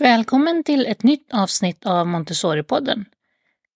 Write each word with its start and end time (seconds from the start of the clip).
Välkommen 0.00 0.64
till 0.64 0.86
ett 0.86 1.02
nytt 1.02 1.34
avsnitt 1.34 1.86
av 1.86 2.06
Montessori-podden. 2.06 3.04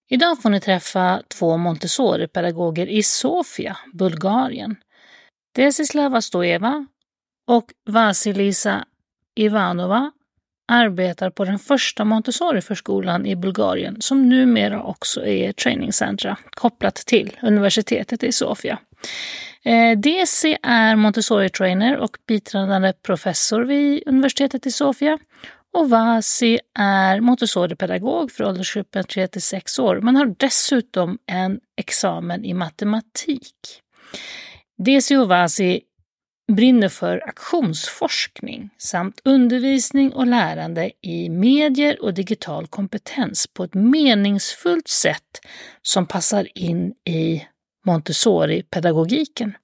Idag 0.08 0.42
får 0.42 0.50
ni 0.50 0.60
träffa 0.60 1.22
två 1.38 1.56
Montessori-pedagoger 1.56 2.86
i 2.86 3.02
Sofia, 3.02 3.76
Bulgarien. 3.92 4.76
Desislava 5.55 6.21
Stoeva 6.21 6.87
och 7.47 7.65
Vasilisa 7.87 8.84
Ivanova 9.34 10.12
arbetar 10.68 11.30
på 11.30 11.45
den 11.45 11.59
första 11.59 12.04
Montessori-förskolan 12.04 13.27
i 13.27 13.36
Bulgarien 13.36 13.96
som 14.00 14.29
numera 14.29 14.82
också 14.82 15.27
är 15.27 15.52
trainingcentra 15.52 16.36
kopplat 16.50 16.95
till 16.95 17.36
universitetet 17.43 18.22
i 18.22 18.32
Sofia. 18.32 18.79
Eh, 19.64 19.98
DC 19.98 20.59
är 20.62 20.96
Montessori-trainer 20.96 21.96
och 21.96 22.16
biträdande 22.27 22.93
professor 22.93 23.61
vid 23.61 24.02
universitetet 24.06 24.66
i 24.66 24.70
Sofia 24.70 25.18
och 25.75 25.91
Vasi 25.91 26.59
är 26.79 27.20
Montessori-pedagog 27.20 28.32
för 28.32 28.44
åldersgruppen 28.44 29.04
3-6 29.04 29.81
år 29.81 30.00
men 30.00 30.17
har 30.17 30.35
dessutom 30.39 31.18
en 31.26 31.61
examen 31.76 32.45
i 32.45 32.55
matematik. 32.55 33.83
Desi 34.79 35.17
och 35.17 35.29
Vasi 35.29 35.81
brinner 36.53 36.89
för 36.89 37.29
aktionsforskning 37.29 38.71
samt 38.79 39.21
undervisning 39.25 40.12
och 40.12 40.27
lärande 40.27 40.91
i 41.01 41.29
medier 41.29 42.03
och 42.03 42.15
digital 42.15 42.67
kompetens 42.67 43.47
på 43.47 43.65
ett 43.65 43.75
meningsfullt 43.75 44.89
sätt 44.89 45.41
som 45.83 46.06
passar 46.06 46.48
in 46.59 46.95
i 47.05 47.47
Montessori-pedagogiken. 47.87 49.55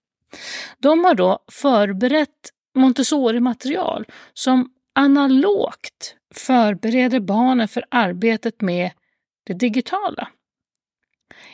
De 0.79 1.05
har 1.05 1.15
då 1.15 1.39
förberett 1.53 2.51
Montessori-material 2.75 4.07
som 4.35 4.71
analogt 5.01 6.17
förbereder 6.35 7.21
barnen 7.21 7.69
för 7.69 7.85
arbetet 7.89 8.61
med 8.61 8.91
det 9.47 9.55
digitala. 9.55 10.29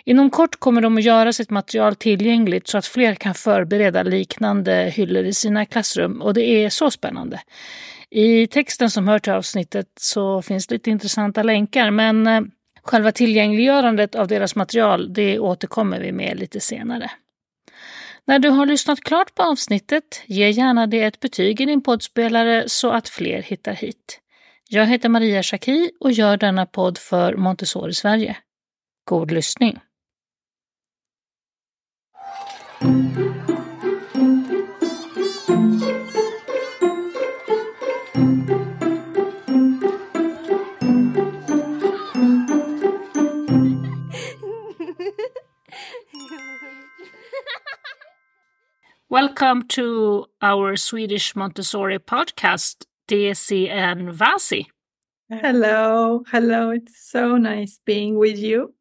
Inom 0.04 0.30
kort 0.30 0.56
kommer 0.56 0.80
de 0.80 0.96
att 0.96 1.04
göra 1.04 1.32
sitt 1.32 1.50
material 1.50 1.96
tillgängligt 1.96 2.68
så 2.68 2.78
att 2.78 2.86
fler 2.86 3.14
kan 3.14 3.34
förbereda 3.34 4.02
liknande 4.02 4.92
hyllor 4.96 5.24
i 5.24 5.32
sina 5.32 5.66
klassrum 5.66 6.22
och 6.22 6.34
det 6.34 6.42
är 6.42 6.70
så 6.70 6.90
spännande. 6.90 7.40
I 8.10 8.46
texten 8.46 8.90
som 8.90 9.08
hör 9.08 9.18
till 9.18 9.32
avsnittet 9.32 9.86
så 10.00 10.42
finns 10.42 10.70
lite 10.70 10.90
intressanta 10.90 11.42
länkar 11.42 11.90
men 11.90 12.26
eh, 12.26 12.40
själva 12.82 13.12
tillgängliggörandet 13.12 14.14
av 14.14 14.28
deras 14.28 14.56
material 14.56 15.12
det 15.12 15.38
återkommer 15.38 16.00
vi 16.00 16.12
med 16.12 16.38
lite 16.38 16.60
senare. 16.60 17.10
När 18.26 18.38
du 18.38 18.48
har 18.48 18.66
lyssnat 18.66 19.00
klart 19.00 19.34
på 19.34 19.42
avsnittet, 19.42 20.22
ge 20.26 20.50
gärna 20.50 20.86
det 20.86 21.02
ett 21.02 21.20
betyg 21.20 21.60
i 21.60 21.64
din 21.64 21.82
poddspelare 21.82 22.68
så 22.68 22.90
att 22.90 23.08
fler 23.08 23.42
hittar 23.42 23.72
hit. 23.72 24.20
Jag 24.68 24.86
heter 24.86 25.08
Maria 25.08 25.42
Schacki 25.42 25.90
och 26.00 26.12
gör 26.12 26.36
denna 26.36 26.66
podd 26.66 26.98
för 26.98 27.36
Montessori 27.36 27.94
Sverige. 27.94 28.36
God 29.04 29.30
lyssning! 29.30 29.80
Welcome 49.08 49.68
to 49.68 50.26
our 50.42 50.74
Swedish 50.76 51.36
Montessori 51.36 52.00
podcast, 52.00 52.86
Desi 53.06 53.68
and 53.68 54.08
Vasi. 54.08 54.66
Hello, 55.30 56.24
hello. 56.32 56.70
It's 56.70 57.08
so 57.08 57.36
nice 57.36 57.78
being 57.86 58.18
with 58.18 58.36
you. 58.36 58.74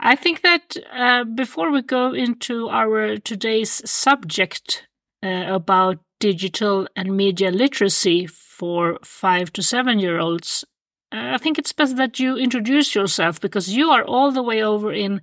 I 0.00 0.16
think 0.16 0.42
that 0.42 0.76
uh, 0.92 1.22
before 1.22 1.70
we 1.70 1.80
go 1.80 2.12
into 2.12 2.68
our 2.68 3.18
today's 3.18 3.88
subject 3.88 4.88
uh, 5.22 5.44
about 5.46 5.98
digital 6.18 6.88
and 6.96 7.16
media 7.16 7.52
literacy 7.52 8.26
for 8.26 8.98
five 9.04 9.52
to 9.52 9.62
seven 9.62 10.00
year 10.00 10.18
olds, 10.18 10.64
uh, 11.12 11.34
I 11.34 11.38
think 11.38 11.56
it's 11.56 11.72
best 11.72 11.96
that 11.98 12.18
you 12.18 12.36
introduce 12.36 12.96
yourself 12.96 13.40
because 13.40 13.68
you 13.68 13.90
are 13.90 14.02
all 14.02 14.32
the 14.32 14.42
way 14.42 14.60
over 14.60 14.92
in 14.92 15.22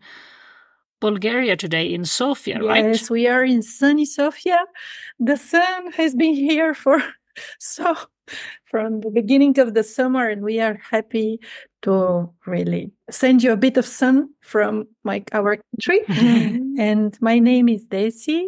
Bulgaria 1.10 1.56
today, 1.58 1.86
in 1.98 2.06
Sofia, 2.06 2.60
yes, 2.62 2.70
right? 2.72 2.86
Yes, 2.86 3.10
we 3.10 3.28
are 3.28 3.44
in 3.44 3.62
sunny 3.62 4.06
Sofia. 4.06 4.62
The 5.20 5.36
sun 5.36 5.92
has 6.00 6.16
been 6.16 6.34
here 6.34 6.74
for 6.74 6.98
so 7.60 7.88
from 8.72 9.02
the 9.02 9.10
beginning 9.10 9.60
of 9.60 9.74
the 9.74 9.84
summer, 9.84 10.30
and 10.30 10.42
we 10.50 10.62
are 10.62 10.78
happy 10.96 11.40
to 11.82 11.94
really 12.46 12.86
send 13.10 13.44
you 13.44 13.52
a 13.52 13.58
bit 13.66 13.76
of 13.78 13.86
sun 13.86 14.30
from 14.54 14.88
my 15.04 15.18
our 15.34 15.58
country. 15.70 16.00
and 16.90 17.12
my 17.30 17.38
name 17.50 17.68
is 17.68 17.86
Desi 17.86 18.40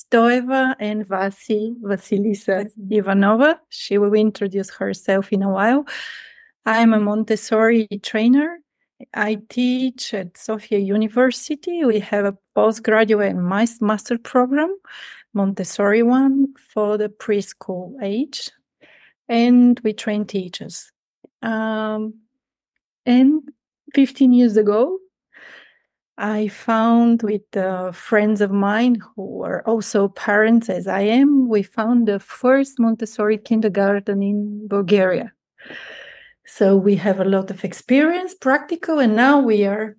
Stoeva 0.00 0.74
and 0.80 1.06
Vasi 1.06 1.62
Vasilisa 1.80 2.56
Ivanova. 2.90 3.50
She 3.68 3.96
will 3.96 4.14
introduce 4.14 4.70
herself 4.70 5.32
in 5.32 5.42
a 5.42 5.52
while. 5.58 5.86
I'm 6.66 6.92
a 6.92 6.98
Montessori 6.98 7.86
trainer. 8.02 8.58
I 9.12 9.38
teach 9.48 10.14
at 10.14 10.36
Sofia 10.36 10.78
University. 10.78 11.84
We 11.84 12.00
have 12.00 12.24
a 12.24 12.36
postgraduate 12.54 13.30
and 13.30 13.48
master 13.80 14.18
program, 14.18 14.76
Montessori 15.32 16.02
one 16.02 16.54
for 16.72 16.96
the 16.96 17.08
preschool 17.08 17.94
age, 18.02 18.50
and 19.28 19.80
we 19.84 19.92
train 19.92 20.26
teachers. 20.26 20.90
Um, 21.42 22.14
and 23.04 23.42
15 23.94 24.32
years 24.32 24.56
ago, 24.56 24.98
I 26.16 26.46
found 26.48 27.22
with 27.22 27.56
uh, 27.56 27.90
friends 27.90 28.40
of 28.40 28.52
mine 28.52 28.98
who 29.16 29.42
are 29.42 29.66
also 29.66 30.08
parents 30.08 30.68
as 30.70 30.86
I 30.86 31.00
am, 31.00 31.48
we 31.48 31.64
found 31.64 32.06
the 32.06 32.20
first 32.20 32.78
Montessori 32.78 33.38
kindergarten 33.38 34.22
in 34.22 34.68
Bulgaria. 34.68 35.32
So 36.46 36.76
we 36.76 36.96
have 36.96 37.20
a 37.20 37.24
lot 37.24 37.50
of 37.50 37.64
experience, 37.64 38.34
practical, 38.34 38.98
and 38.98 39.16
now 39.16 39.40
we 39.40 39.64
are 39.64 39.96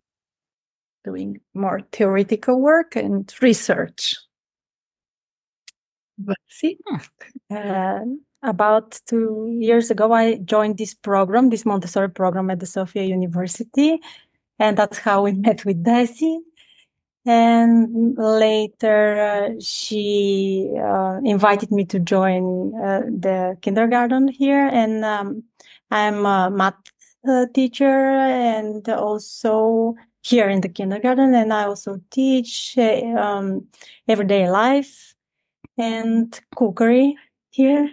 doing 1.03 1.39
more 1.53 1.81
theoretical 1.91 2.61
work 2.61 2.95
and 2.95 3.33
research. 3.41 4.15
But 6.17 6.37
see, 6.47 6.77
uh, 7.51 7.99
about 8.41 8.99
two 9.07 9.57
years 9.59 9.91
ago, 9.91 10.13
I 10.13 10.37
joined 10.37 10.77
this 10.77 10.93
program, 10.93 11.49
this 11.49 11.65
Montessori 11.65 12.09
program 12.09 12.49
at 12.49 12.59
the 12.59 12.65
Sofia 12.65 13.03
University. 13.03 13.99
And 14.59 14.77
that's 14.77 14.97
how 14.97 15.23
we 15.23 15.31
met 15.47 15.65
with 15.65 15.83
Desi. 15.83 16.37
And 17.27 18.15
later, 18.17 19.19
uh, 19.19 19.59
she 19.59 20.71
uh, 20.79 21.19
invited 21.23 21.71
me 21.71 21.85
to 21.85 21.99
join 21.99 22.73
uh, 22.75 23.01
the 23.09 23.57
kindergarten 23.61 24.27
here. 24.27 24.67
And 24.67 25.03
um, 25.03 25.43
I'm 25.91 26.25
a 26.25 26.49
math 26.49 26.75
uh, 27.27 27.45
teacher 27.53 27.85
and 27.85 28.87
also 28.89 29.95
here 30.23 30.49
in 30.49 30.61
the 30.61 30.69
kindergarten. 30.69 31.33
And 31.33 31.53
I 31.53 31.65
also 31.65 32.01
teach 32.11 32.75
uh, 32.77 33.05
um, 33.17 33.67
everyday 34.07 34.49
life 34.49 35.13
and 35.77 36.39
cookery 36.55 37.15
here. 37.51 37.89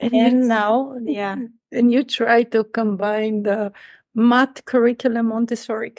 And, 0.00 0.14
and 0.14 0.48
now, 0.48 0.96
yeah. 1.02 1.36
And 1.72 1.92
you 1.92 2.04
try 2.04 2.42
to 2.44 2.64
combine 2.64 3.44
the 3.44 3.72
math 4.14 4.64
curriculum, 4.64 5.28
Montessori 5.28 5.92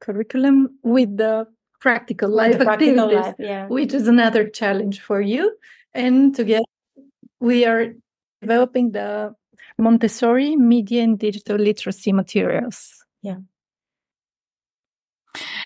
curriculum 0.00 0.78
with 0.82 1.16
the 1.16 1.46
practical 1.80 2.30
life 2.30 2.58
the 2.58 2.64
practical 2.64 3.04
activities, 3.04 3.24
life, 3.24 3.34
yeah. 3.38 3.66
which 3.66 3.92
is 3.92 4.08
another 4.08 4.48
challenge 4.48 5.00
for 5.00 5.20
you. 5.20 5.56
And 5.94 6.34
together, 6.34 6.64
we 7.40 7.66
are 7.66 7.94
developing 8.40 8.92
the 8.92 9.34
Montessori 9.82 10.56
media 10.56 11.02
and 11.02 11.18
digital 11.18 11.56
literacy 11.56 12.12
materials. 12.12 13.04
Yeah. 13.20 13.38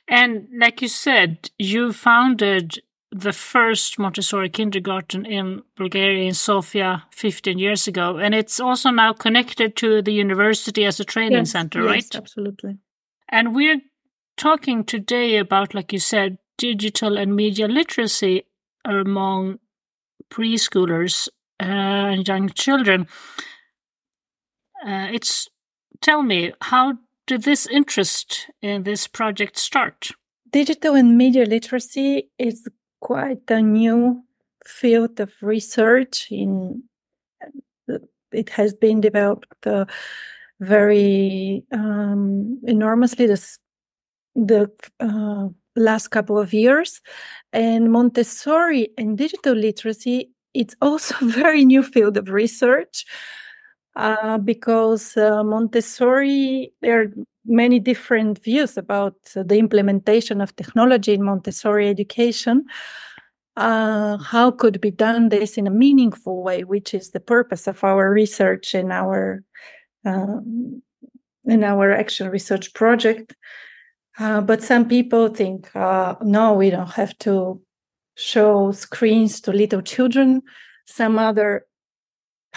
And 0.08 0.48
like 0.58 0.80
you 0.82 0.88
said, 0.88 1.50
you 1.58 1.92
founded 1.92 2.78
the 3.12 3.32
first 3.32 3.98
Montessori 3.98 4.48
kindergarten 4.48 5.24
in 5.24 5.62
Bulgaria 5.76 6.24
in 6.24 6.34
Sofia 6.34 7.04
15 7.12 7.58
years 7.58 7.86
ago. 7.86 8.18
And 8.18 8.34
it's 8.34 8.60
also 8.60 8.90
now 8.90 9.12
connected 9.12 9.76
to 9.76 10.02
the 10.02 10.12
university 10.12 10.84
as 10.84 11.00
a 11.00 11.04
training 11.04 11.38
yes, 11.38 11.50
center, 11.50 11.80
yes, 11.82 11.88
right? 11.88 12.16
Absolutely. 12.16 12.78
And 13.28 13.54
we're 13.54 13.80
talking 14.36 14.84
today 14.84 15.38
about, 15.38 15.74
like 15.74 15.92
you 15.92 15.98
said, 15.98 16.38
digital 16.58 17.16
and 17.16 17.34
media 17.34 17.68
literacy 17.68 18.44
among 18.84 19.58
preschoolers 20.30 21.28
uh, 21.60 21.64
and 21.64 22.26
young 22.26 22.48
children. 22.50 23.06
Uh, 24.84 25.08
it's 25.12 25.48
tell 26.00 26.22
me 26.22 26.52
how 26.60 26.94
did 27.26 27.42
this 27.42 27.66
interest 27.66 28.48
in 28.62 28.84
this 28.84 29.06
project 29.06 29.58
start? 29.58 30.10
Digital 30.50 30.94
and 30.94 31.18
media 31.18 31.44
literacy 31.44 32.30
is 32.38 32.68
quite 33.00 33.50
a 33.50 33.60
new 33.60 34.22
field 34.64 35.20
of 35.20 35.32
research 35.42 36.28
in 36.30 36.82
it 38.32 38.50
has 38.50 38.74
been 38.74 39.00
developed 39.00 39.66
uh, 39.66 39.84
very 40.60 41.64
um, 41.72 42.60
enormously 42.64 43.26
this 43.26 43.58
the 44.34 44.70
uh, 45.00 45.48
last 45.76 46.08
couple 46.08 46.38
of 46.38 46.52
years 46.52 47.00
and 47.52 47.90
montessori 47.90 48.88
and 48.98 49.16
digital 49.16 49.54
literacy 49.54 50.30
it's 50.54 50.74
also 50.82 51.14
a 51.22 51.28
very 51.42 51.64
new 51.64 51.82
field 51.82 52.16
of 52.16 52.28
research 52.28 53.06
uh, 53.96 54.38
because 54.38 55.16
uh, 55.16 55.42
montessori 55.42 56.72
there 56.82 57.02
are 57.02 57.12
many 57.44 57.78
different 57.78 58.42
views 58.42 58.76
about 58.76 59.16
the 59.34 59.58
implementation 59.58 60.40
of 60.40 60.54
technology 60.56 61.14
in 61.14 61.24
montessori 61.24 61.88
education 61.88 62.64
uh, 63.56 64.16
how 64.18 64.50
could 64.50 64.80
be 64.80 64.90
done 64.90 65.28
this 65.28 65.56
in 65.56 65.66
a 65.66 65.70
meaningful 65.70 66.42
way 66.42 66.64
which 66.64 66.94
is 66.94 67.10
the 67.10 67.20
purpose 67.20 67.66
of 67.66 67.82
our 67.84 68.10
research 68.10 68.74
and 68.74 68.92
our 68.92 69.42
um, 70.04 70.82
in 71.46 71.64
our 71.64 71.92
action 71.92 72.28
research 72.28 72.74
project. 72.74 73.34
Uh, 74.18 74.40
but 74.40 74.62
some 74.62 74.88
people 74.88 75.28
think, 75.28 75.74
uh, 75.76 76.14
no, 76.22 76.52
we 76.52 76.70
don't 76.70 76.92
have 76.92 77.16
to 77.18 77.60
show 78.16 78.72
screens 78.72 79.40
to 79.42 79.52
little 79.52 79.82
children. 79.82 80.42
Some 80.86 81.18
other 81.18 81.66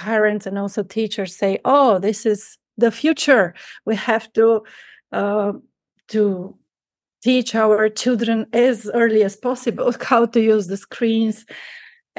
parents 0.04 0.46
and 0.46 0.58
also 0.58 0.84
teachers 0.84 1.36
say, 1.36 1.60
oh, 1.66 2.00
this 2.00 2.26
is 2.26 2.58
the 2.78 2.92
future. 2.92 3.54
We 3.86 3.96
have 3.96 4.32
to 4.34 4.64
uh, 5.12 5.54
to 6.10 6.56
teach 7.22 7.54
our 7.56 7.90
children 7.90 8.46
as 8.54 8.90
early 8.94 9.24
as 9.24 9.36
possible 9.36 9.94
how 10.02 10.26
to 10.28 10.40
use 10.40 10.68
the 10.68 10.78
screens 10.78 11.46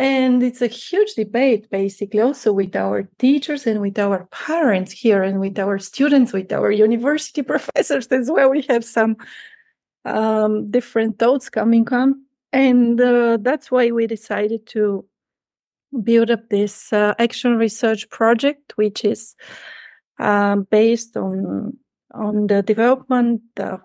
and 0.01 0.43
it's 0.43 0.63
a 0.63 0.67
huge 0.67 1.13
debate, 1.15 1.69
basically, 1.71 2.21
also 2.21 2.55
with 2.55 2.75
our 2.75 3.03
teachers 3.19 3.67
and 3.67 3.83
with 3.83 3.99
our 3.99 4.27
parents 4.31 4.93
here 4.93 5.23
and 5.23 5.41
with 5.41 5.59
our 5.59 5.79
students, 5.79 6.33
with 6.33 6.51
our 6.53 6.71
university 6.71 7.43
professors 7.53 8.07
as 8.07 8.31
well. 8.31 8.49
We 8.49 8.63
have 8.63 8.83
some 8.83 9.17
um, 10.07 10.71
different 10.71 11.19
thoughts 11.19 11.51
coming 11.51 11.87
on. 11.93 12.25
And 12.51 12.99
uh, 12.99 13.39
that's 13.43 13.71
why 13.71 13.91
we 13.91 14.07
decided 14.07 14.67
to 14.69 15.05
build 16.03 16.31
up 16.31 16.49
this 16.49 16.93
uh, 16.93 17.15
action 17.19 17.57
research 17.57 18.09
project, 18.11 18.73
which 18.77 19.05
is 19.05 19.35
uh, 20.19 20.57
based 20.71 21.17
on 21.17 21.77
on 22.13 22.49
the 22.49 22.63
development 22.63 23.41
of, 23.59 23.81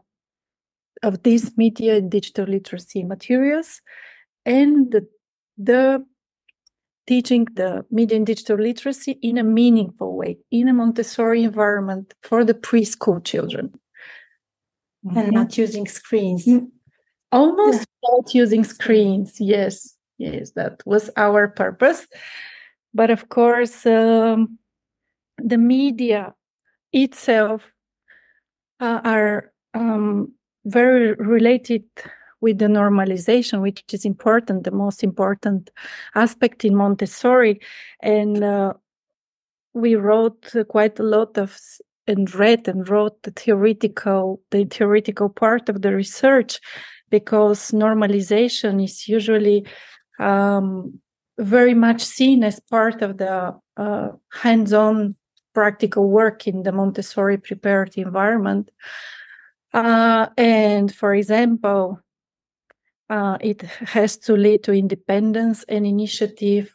of 1.03 1.23
these 1.23 1.55
media 1.57 1.97
and 1.97 2.09
digital 2.09 2.45
literacy 2.45 3.03
materials 3.03 3.81
and 4.45 4.91
the 4.91 5.07
the 5.57 6.03
teaching 7.07 7.45
the 7.53 7.85
media 7.91 8.17
and 8.17 8.25
digital 8.25 8.57
literacy 8.57 9.11
in 9.21 9.37
a 9.37 9.43
meaningful 9.43 10.15
way 10.15 10.37
in 10.51 10.67
a 10.67 10.73
Montessori 10.73 11.43
environment 11.43 12.13
for 12.23 12.43
the 12.43 12.53
preschool 12.53 13.23
children. 13.23 13.71
Mm-hmm. 15.05 15.17
And 15.17 15.31
not 15.31 15.57
using 15.57 15.87
screens. 15.87 16.45
Mm. 16.45 16.67
Almost 17.31 17.85
yeah. 18.03 18.09
not 18.09 18.33
using 18.33 18.63
screens. 18.63 19.35
Yes, 19.39 19.94
yes, 20.17 20.51
that 20.51 20.81
was 20.85 21.09
our 21.17 21.47
purpose. 21.47 22.07
But 22.93 23.09
of 23.09 23.29
course, 23.29 23.85
um, 23.85 24.57
the 25.37 25.57
media 25.57 26.33
itself 26.93 27.61
uh, 28.79 29.01
are 29.03 29.51
um, 29.73 30.33
very 30.65 31.13
related 31.13 31.83
with 32.41 32.59
the 32.59 32.67
normalization, 32.67 33.61
which 33.61 33.83
is 33.91 34.05
important, 34.05 34.63
the 34.63 34.71
most 34.71 35.03
important 35.03 35.69
aspect 36.15 36.63
in 36.63 36.75
Montessori. 36.75 37.59
And 38.01 38.43
uh, 38.43 38.73
we 39.73 39.95
wrote 39.95 40.53
quite 40.69 40.99
a 40.99 41.03
lot 41.03 41.37
of 41.37 41.59
and 42.07 42.33
read 42.35 42.67
and 42.67 42.87
wrote 42.87 43.21
the 43.23 43.31
theoretical 43.31 44.41
the 44.51 44.65
theoretical 44.65 45.29
part 45.29 45.69
of 45.69 45.81
the 45.81 45.93
research 45.95 46.59
because 47.09 47.71
normalization 47.71 48.83
is 48.83 49.07
usually 49.07 49.65
um, 50.19 50.99
very 51.37 51.73
much 51.73 52.01
seen 52.01 52.43
as 52.43 52.59
part 52.59 53.01
of 53.01 53.17
the 53.17 53.55
uh, 53.77 54.09
hands-on 54.31 55.15
practical 55.53 56.09
work 56.09 56.47
in 56.47 56.63
the 56.63 56.71
Montessori 56.71 57.37
prepared 57.37 57.97
environment. 57.97 58.71
Uh, 59.73 60.27
and 60.37 60.93
for 60.93 61.13
example, 61.13 61.99
uh, 63.09 63.37
it 63.41 63.61
has 63.61 64.17
to 64.17 64.33
lead 64.33 64.63
to 64.63 64.73
independence 64.73 65.63
and 65.67 65.85
initiative. 65.85 66.73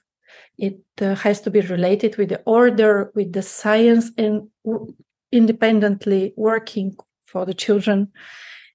It 0.58 0.80
uh, 1.00 1.14
has 1.14 1.40
to 1.42 1.50
be 1.50 1.60
related 1.60 2.16
with 2.16 2.28
the 2.28 2.42
order, 2.44 3.10
with 3.14 3.32
the 3.32 3.42
science, 3.42 4.10
and 4.18 4.48
w- 4.64 4.94
independently 5.32 6.34
working 6.36 6.96
for 7.26 7.46
the 7.46 7.54
children. 7.54 8.12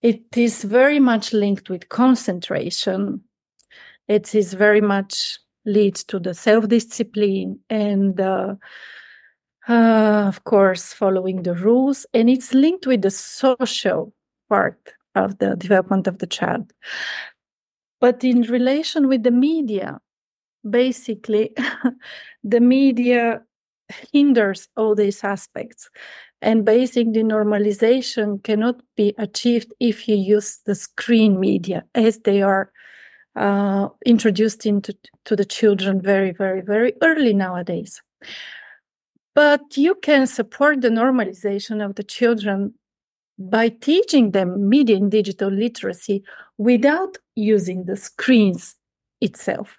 It 0.02 0.26
is 0.36 0.64
very 0.64 1.00
much 1.00 1.34
linked 1.34 1.70
with 1.70 1.90
concentration. 1.90 3.25
It 4.07 4.36
is 4.36 4.54
very 4.54 4.81
much 4.81 5.40
leads 5.66 6.04
to 6.06 6.19
the 6.19 6.34
self-discipline 6.34 7.60
and 7.69 8.19
uh, 8.22 8.56
uh, 9.68 10.25
of 10.28 10.44
course 10.44 10.94
following 10.94 11.42
the 11.42 11.56
rules 11.56 12.06
and 12.13 12.30
it's 12.30 12.54
linked 12.54 12.86
with 12.86 13.02
the 13.02 13.10
social 13.10 14.13
part 14.48 14.94
of 15.16 15.40
the 15.40 15.56
development 15.56 16.06
of 16.06 16.19
the 16.19 16.28
child 16.28 16.72
but 18.06 18.24
in 18.24 18.44
relation 18.44 19.07
with 19.07 19.24
the 19.24 19.31
media, 19.31 20.00
basically, 20.69 21.56
the 22.44 22.60
media 22.60 23.42
hinders 24.12 24.68
all 24.75 24.96
these 24.96 25.24
aspects. 25.24 25.90
And 26.42 26.66
basically, 26.66 27.24
normalization 27.24 28.44
cannot 28.44 28.81
be 28.96 29.16
achieved 29.18 29.74
if 29.80 30.08
you 30.08 30.18
use 30.18 30.60
the 30.66 30.75
screen 30.75 31.40
media 31.40 31.84
as 31.96 32.19
they 32.19 32.42
are 32.42 32.72
uh, 33.36 33.90
introduced 34.06 34.66
into 34.66 34.96
to 35.26 35.36
the 35.36 35.46
children 35.46 36.02
very, 36.02 36.32
very, 36.32 36.62
very 36.62 36.94
early 37.02 37.34
nowadays. 37.34 38.02
But 39.34 39.76
you 39.76 39.96
can 39.96 40.28
support 40.28 40.82
the 40.82 40.90
normalization 40.90 41.84
of 41.84 41.96
the 41.96 42.04
children 42.04 42.74
by 43.38 43.70
teaching 43.70 44.32
them 44.32 44.70
media 44.70 44.96
and 44.96 45.12
digital 45.12 45.50
literacy 45.50 46.24
without 46.58 47.18
using 47.36 47.84
the 47.84 47.98
screens 47.98 48.76
itself 49.20 49.78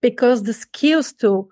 because 0.00 0.42
the 0.42 0.52
skills 0.52 1.12
to 1.12 1.48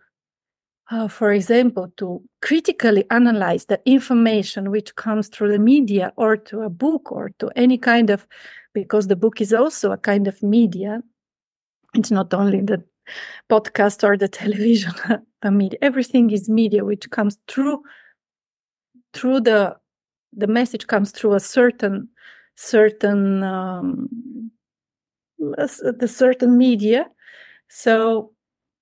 uh, 0.90 1.06
for 1.06 1.32
example 1.32 1.92
to 1.96 2.20
critically 2.40 3.04
analyze 3.10 3.66
the 3.66 3.80
information 3.84 4.70
which 4.70 4.94
comes 4.96 5.28
through 5.28 5.52
the 5.52 5.58
media 5.58 6.12
or 6.16 6.36
to 6.36 6.62
a 6.62 6.70
book 6.70 7.12
or 7.12 7.30
to 7.38 7.50
any 7.54 7.76
kind 7.76 8.10
of 8.10 8.26
because 8.72 9.06
the 9.06 9.16
book 9.16 9.40
is 9.40 9.52
also 9.52 9.92
a 9.92 9.98
kind 9.98 10.26
of 10.26 10.42
media 10.42 11.02
it's 11.94 12.10
not 12.10 12.32
only 12.34 12.60
the 12.60 12.82
podcast 13.50 14.04
or 14.04 14.16
the 14.16 14.28
television 14.40 14.92
a 15.42 15.50
media. 15.50 15.78
Everything 15.82 16.30
is 16.30 16.48
media 16.48 16.84
which 16.84 17.08
comes 17.10 17.38
through 17.48 17.82
through 19.12 19.40
the 19.40 19.76
the 20.32 20.46
message 20.46 20.86
comes 20.86 21.10
through 21.10 21.34
a 21.34 21.40
certain 21.40 22.08
certain 22.56 23.42
um, 23.42 24.50
the 25.38 26.08
certain 26.08 26.58
media. 26.58 27.06
So 27.68 28.32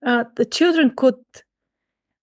uh, 0.04 0.25
the 0.36 0.44
children 0.44 0.92
could 0.96 1.16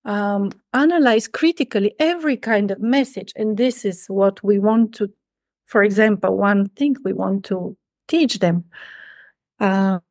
um, 0.06 0.52
analyze 0.74 1.28
critically 1.28 1.94
every 2.00 2.38
kind 2.38 2.72
of 2.72 2.82
message 2.82 3.32
and 3.36 3.58
this 3.58 3.86
is 3.86 4.06
what 4.08 4.44
we 4.44 4.60
want 4.60 4.94
to 4.96 5.10
for 5.66 5.82
example 5.82 6.36
one 6.36 6.68
thing 6.70 6.96
we 7.06 7.14
want 7.14 7.46
to 7.46 7.78
teach 8.08 8.40
them. 8.40 8.66
Um, 9.60 10.02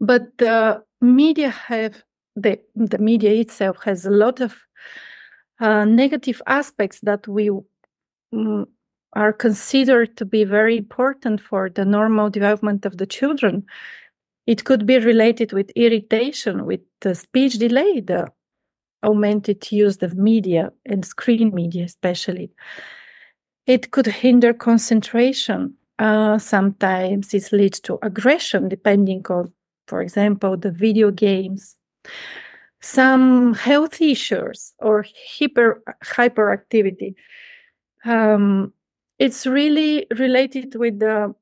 but 0.00 0.36
the 0.38 0.82
media 1.00 1.50
have 1.50 2.02
the 2.36 2.60
the 2.74 2.98
media 2.98 3.32
itself 3.32 3.78
has 3.84 4.06
a 4.06 4.10
lot 4.10 4.40
of 4.40 4.56
uh, 5.60 5.84
negative 5.84 6.40
aspects 6.46 7.00
that 7.00 7.26
we 7.26 7.50
Mm, 8.34 8.66
are 9.14 9.32
considered 9.32 10.16
to 10.18 10.24
be 10.24 10.44
very 10.44 10.76
important 10.76 11.40
for 11.40 11.70
the 11.70 11.84
normal 11.84 12.28
development 12.28 12.84
of 12.84 12.98
the 12.98 13.06
children. 13.06 13.64
It 14.46 14.64
could 14.64 14.86
be 14.86 14.98
related 14.98 15.52
with 15.52 15.70
irritation, 15.70 16.66
with 16.66 16.80
the 17.00 17.14
speech 17.14 17.54
delay, 17.54 18.00
the 18.00 18.28
augmented 19.02 19.70
use 19.72 20.02
of 20.02 20.16
media 20.16 20.72
and 20.84 21.04
screen 21.04 21.54
media, 21.54 21.84
especially. 21.84 22.50
It 23.66 23.90
could 23.90 24.06
hinder 24.06 24.52
concentration. 24.52 25.74
Uh, 25.98 26.38
sometimes 26.38 27.32
it 27.34 27.50
leads 27.52 27.80
to 27.80 27.98
aggression, 28.02 28.68
depending 28.68 29.24
on, 29.30 29.52
for 29.88 30.02
example, 30.02 30.56
the 30.56 30.70
video 30.70 31.10
games. 31.10 31.76
Some 32.80 33.54
health 33.54 34.00
issues 34.00 34.72
or 34.78 35.04
hyper 35.38 35.82
hyperactivity 36.04 37.14
um, 38.04 38.72
it's 39.18 39.46
really 39.46 40.06
related 40.16 40.74
with 40.76 41.00
the 41.00 41.34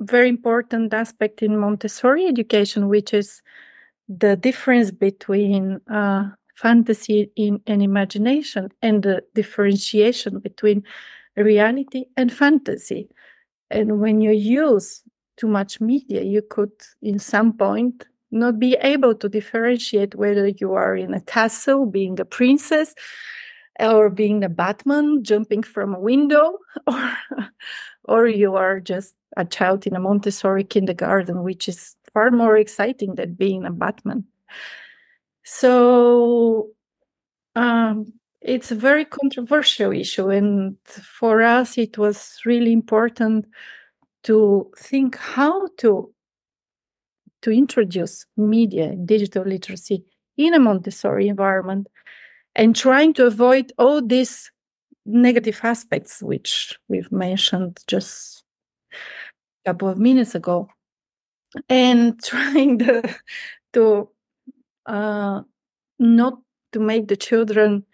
very 0.00 0.28
important 0.28 0.92
aspect 0.92 1.42
in 1.42 1.58
Montessori 1.58 2.26
education, 2.26 2.88
which 2.88 3.12
is 3.14 3.42
the 4.08 4.36
difference 4.36 4.90
between 4.90 5.80
uh, 5.90 6.30
fantasy 6.56 7.30
in, 7.36 7.60
and 7.66 7.82
imagination 7.82 8.70
and 8.82 9.02
the 9.02 9.22
differentiation 9.34 10.40
between 10.40 10.82
reality 11.36 12.04
and 12.16 12.32
fantasy. 12.32 13.08
And 13.70 14.00
when 14.00 14.20
you 14.20 14.32
use 14.32 15.02
too 15.36 15.48
much 15.48 15.80
media, 15.80 16.22
you 16.22 16.42
could, 16.42 16.72
in 17.02 17.18
some 17.18 17.52
point, 17.52 18.06
not 18.30 18.58
be 18.58 18.74
able 18.80 19.14
to 19.14 19.28
differentiate 19.28 20.14
whether 20.14 20.48
you 20.48 20.74
are 20.74 20.96
in 20.96 21.14
a 21.14 21.20
castle 21.20 21.86
being 21.86 22.18
a 22.20 22.24
princess 22.24 22.94
or 23.80 24.10
being 24.10 24.44
a 24.44 24.48
Batman 24.48 25.22
jumping 25.22 25.62
from 25.62 25.94
a 25.94 26.00
window 26.00 26.58
or 26.86 27.16
or 28.04 28.26
you 28.26 28.54
are 28.54 28.80
just 28.80 29.14
a 29.36 29.44
child 29.44 29.86
in 29.86 29.96
a 29.96 30.00
Montessori 30.00 30.64
kindergarten, 30.64 31.42
which 31.42 31.68
is 31.68 31.96
far 32.12 32.30
more 32.30 32.56
exciting 32.56 33.14
than 33.14 33.34
being 33.34 33.64
a 33.64 33.72
Batman. 33.72 34.24
So 35.42 36.70
um, 37.56 38.12
it's 38.40 38.70
a 38.70 38.76
very 38.76 39.04
controversial 39.04 39.92
issue, 39.92 40.28
and 40.28 40.76
for 40.86 41.42
us, 41.42 41.78
it 41.78 41.98
was 41.98 42.38
really 42.44 42.72
important 42.72 43.46
to 44.24 44.70
think 44.76 45.16
how 45.16 45.68
to 45.78 46.10
to 47.42 47.50
introduce 47.50 48.26
media 48.36 48.96
digital 49.04 49.44
literacy 49.44 50.04
in 50.36 50.54
a 50.54 50.58
Montessori 50.58 51.28
environment 51.28 51.86
and 52.56 52.74
trying 52.74 53.12
to 53.14 53.26
avoid 53.26 53.72
all 53.78 54.00
these 54.00 54.50
negative 55.06 55.60
aspects 55.62 56.22
which 56.22 56.78
we've 56.88 57.12
mentioned 57.12 57.78
just 57.86 58.44
a 58.92 59.70
couple 59.70 59.88
of 59.88 59.98
minutes 59.98 60.34
ago 60.34 60.68
and 61.68 62.22
trying 62.24 62.78
to, 62.78 63.02
to 63.74 64.08
uh, 64.86 65.42
not 65.98 66.38
to 66.72 66.80
make 66.80 67.08
the 67.08 67.16
children 67.16 67.84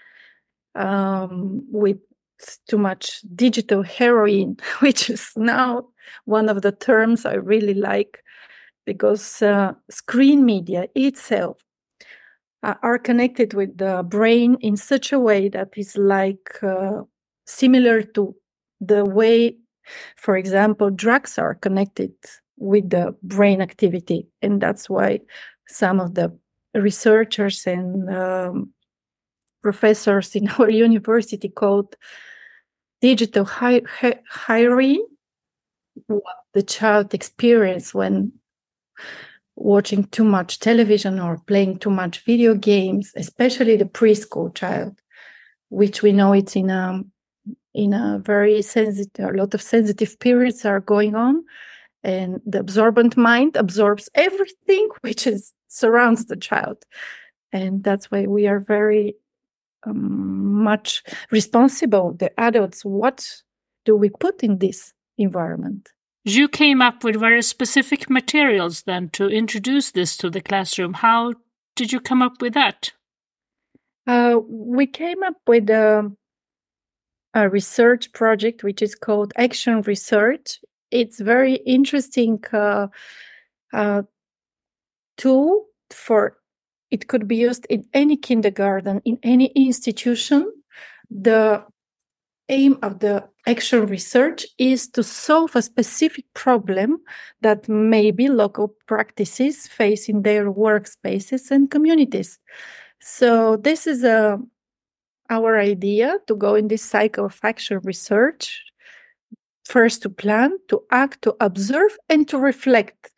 um, 0.75 1.67
with 1.71 1.99
too 2.69 2.79
much 2.79 3.21
digital 3.35 3.83
heroin, 3.83 4.57
which 4.79 5.11
is 5.11 5.33
now 5.37 5.87
one 6.25 6.49
of 6.49 6.63
the 6.63 6.73
terms 6.73 7.27
I 7.27 7.35
really 7.35 7.75
like 7.75 8.23
because 8.87 9.43
uh, 9.43 9.73
screen 9.91 10.45
media 10.45 10.87
itself 10.95 11.59
uh, 12.63 12.75
are 12.83 12.99
connected 12.99 13.55
with 13.55 13.77
the 13.79 14.03
brain 14.03 14.57
in 14.61 14.77
such 14.77 15.13
a 15.13 15.19
way 15.19 15.49
that 15.49 15.71
is 15.77 15.97
like 15.97 16.63
uh, 16.63 17.03
similar 17.47 18.03
to 18.03 18.35
the 18.81 19.05
way, 19.05 19.57
for 20.17 20.37
example, 20.37 20.91
drugs 20.91 21.39
are 21.39 21.55
connected 21.55 22.13
with 22.57 22.91
the 22.91 23.15
brain 23.23 23.61
activity. 23.61 24.27
And 24.43 24.61
that's 24.61 24.89
why 24.89 25.21
some 25.69 26.01
of 26.01 26.15
the 26.15 26.37
researchers 26.75 27.67
and 27.67 28.15
um, 28.15 28.73
professors 29.63 30.35
in 30.37 30.49
our 30.59 30.71
university 30.71 31.49
called 31.49 31.97
digital 33.01 33.45
hi- 33.45 33.83
hi- 33.87 34.21
heroin 34.47 34.99
what 36.07 36.37
the 36.55 36.63
child 36.63 37.15
experience 37.15 37.95
when 37.95 38.33
watching 39.61 40.05
too 40.05 40.25
much 40.25 40.59
television 40.59 41.21
or 41.21 41.39
playing 41.47 41.79
too 41.79 41.91
much 41.91 42.25
video 42.25 42.55
games, 42.55 43.13
especially 43.17 43.77
the 43.77 43.85
preschool 43.85 44.55
child, 44.55 44.99
which 45.69 46.03
we 46.03 46.13
know 46.13 46.33
it's 46.33 46.57
in 46.57 46.71
a 46.71 47.03
in 47.73 47.93
a 47.93 48.21
very 48.25 48.63
sensitive, 48.63 49.29
a 49.29 49.33
lot 49.33 49.55
of 49.55 49.63
sensitive 49.63 50.19
periods 50.19 50.65
are 50.65 50.81
going 50.81 51.15
on, 51.15 51.45
and 52.03 52.41
the 52.45 52.59
absorbent 52.59 53.17
mind 53.17 53.55
absorbs 53.57 54.09
everything 54.15 54.89
which 55.03 55.27
is 55.27 55.53
surrounds 55.69 56.25
the 56.27 56.37
child, 56.37 56.79
and 57.53 57.85
that's 57.85 58.11
why 58.11 58.27
we 58.27 58.47
are 58.49 58.61
very 58.61 59.15
um, 59.85 60.63
much 60.63 61.03
responsible, 61.31 62.13
the 62.15 62.39
adults. 62.41 62.85
What 62.85 63.27
do 63.85 63.97
we 63.97 64.11
put 64.11 64.43
in 64.43 64.59
this 64.59 64.93
environment? 65.19 65.89
You 66.25 66.49
came 66.49 66.83
up 66.83 67.03
with 67.03 67.17
very 67.17 67.43
specific 67.43 68.11
materials 68.11 68.83
then 68.83 69.09
to 69.11 69.29
introduce 69.29 69.91
this 69.91 70.17
to 70.19 70.29
the 70.29 70.41
classroom. 70.41 70.95
How 70.95 71.35
did 71.77 71.93
you 71.93 72.01
come 72.01 72.21
up 72.21 72.43
with 72.43 72.55
that? 72.55 72.93
Uh, 74.07 74.39
we 74.47 74.87
came 74.87 75.23
up 75.23 75.37
with 75.47 75.71
a, 75.71 76.11
a, 77.35 77.49
research 77.49 78.13
project 78.13 78.63
which 78.63 78.83
is 78.83 78.95
called 78.95 79.33
Action 79.37 79.83
Research. 79.83 80.61
It's 80.91 81.21
very 81.21 81.55
interesting 81.55 82.43
uh, 82.53 82.89
uh, 83.73 84.03
tool 85.17 85.67
for. 85.91 86.37
It 86.91 87.07
could 87.07 87.29
be 87.29 87.37
used 87.37 87.67
in 87.71 87.85
any 87.95 88.17
kindergarten, 88.17 89.01
in 89.05 89.19
any 89.23 89.47
institution. 89.55 90.53
The 91.09 91.65
aim 92.51 92.79
of 92.83 92.99
the 92.99 93.25
action 93.47 93.87
research 93.87 94.45
is 94.59 94.89
to 94.89 95.03
solve 95.03 95.57
a 95.57 95.63
specific 95.63 96.27
problem 96.35 96.99
that 97.41 97.69
maybe 97.69 98.29
local 98.29 98.75
practices 98.87 99.67
face 99.67 100.09
in 100.09 100.23
their 100.23 100.53
workspaces 100.53 101.51
and 101.51 101.71
communities. 101.71 102.39
So 103.01 103.57
this 103.57 103.87
is 103.87 104.05
a 104.05 104.35
uh, 104.35 104.37
our 105.31 105.59
idea 105.59 106.19
to 106.27 106.35
go 106.35 106.57
in 106.57 106.67
this 106.67 106.83
cycle 106.83 107.27
of 107.27 107.39
action 107.45 107.81
research 107.85 108.61
first 109.65 110.03
to 110.03 110.11
plan, 110.11 110.51
to 110.69 110.83
act, 110.91 111.23
to 111.23 111.37
observe, 111.41 111.97
and 112.09 112.29
to 112.29 112.37
reflect 112.37 113.13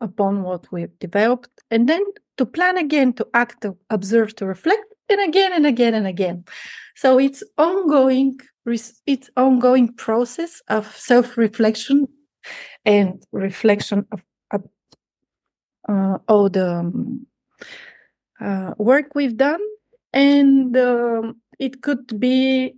upon 0.00 0.42
what 0.42 0.66
we've 0.72 0.98
developed, 0.98 1.50
and 1.70 1.88
then 1.88 2.02
to 2.38 2.46
plan 2.46 2.78
again, 2.78 3.12
to 3.12 3.26
act, 3.34 3.60
to 3.60 3.76
observe, 3.90 4.34
to 4.36 4.46
reflect, 4.46 4.94
and 5.08 5.28
again 5.28 5.52
and 5.52 5.66
again 5.66 5.94
and 5.94 6.06
again. 6.06 6.44
So 6.96 7.18
it's 7.18 7.42
ongoing, 7.58 8.38
it's 9.06 9.30
ongoing 9.36 9.92
process 9.94 10.62
of 10.68 10.96
self-reflection 10.96 12.08
and 12.84 13.22
reflection 13.32 14.06
of, 14.12 14.22
uh, 15.88 16.18
all 16.28 16.48
the 16.48 16.68
um, 16.68 17.26
uh, 18.40 18.74
work 18.78 19.14
we've 19.14 19.36
done, 19.36 19.60
and 20.12 20.76
um, 20.76 21.40
it 21.58 21.82
could 21.82 22.18
be 22.18 22.74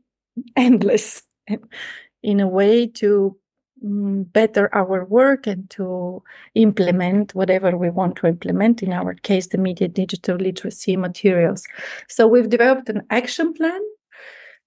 endless 0.57 1.23
in 2.23 2.41
a 2.41 2.49
way 2.49 2.87
to 2.87 3.37
Mm, 3.85 4.33
better 4.33 4.75
our 4.75 5.05
work 5.05 5.47
and 5.47 5.71
to 5.71 6.21
implement 6.57 7.33
whatever 7.37 7.77
we 7.77 7.91
want 7.91 8.17
to 8.17 8.27
implement, 8.27 8.83
in 8.83 8.93
our 8.93 9.15
case, 9.15 9.47
the 9.47 9.59
media 9.59 9.87
digital 9.87 10.37
literacy 10.37 10.97
materials. 10.97 11.65
So 12.09 12.27
we've 12.27 12.49
developed 12.49 12.89
an 12.89 13.03
action 13.11 13.55
plan. 13.55 13.81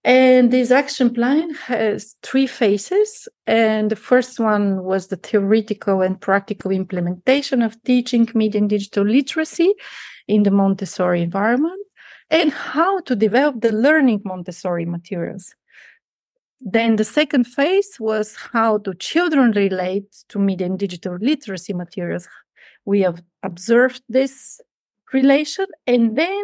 And 0.06 0.50
this 0.50 0.72
action 0.72 1.14
plan 1.14 1.54
has 1.56 2.16
three 2.24 2.48
phases. 2.48 3.28
And 3.46 3.92
the 3.92 3.98
first 3.98 4.40
one 4.40 4.84
was 4.84 5.08
the 5.08 5.18
theoretical 5.18 6.02
and 6.02 6.20
practical 6.20 6.72
implementation 6.72 7.62
of 7.62 7.82
teaching 7.84 8.30
media 8.34 8.62
and 8.62 8.70
digital 8.70 9.06
literacy 9.06 9.74
in 10.30 10.44
the 10.44 10.52
Montessori 10.52 11.22
environment 11.22 11.82
and 12.30 12.54
how 12.54 13.02
to 13.02 13.16
develop 13.16 13.60
the 13.60 13.74
learning 13.74 14.22
Montessori 14.24 14.86
materials. 14.86 15.54
Then 16.62 16.96
the 16.96 17.04
second 17.04 17.46
phase 17.46 17.98
was 18.00 18.36
how 18.36 18.78
do 18.78 18.94
children 18.94 19.52
relate 19.52 20.16
to 20.30 20.40
media 20.40 20.68
and 20.68 20.78
digital 20.78 21.18
literacy 21.20 21.74
materials. 21.74 22.28
We 22.86 23.02
have 23.02 23.22
observed 23.42 24.04
this 24.08 24.62
relation. 25.12 25.66
And 25.88 26.16
then 26.16 26.44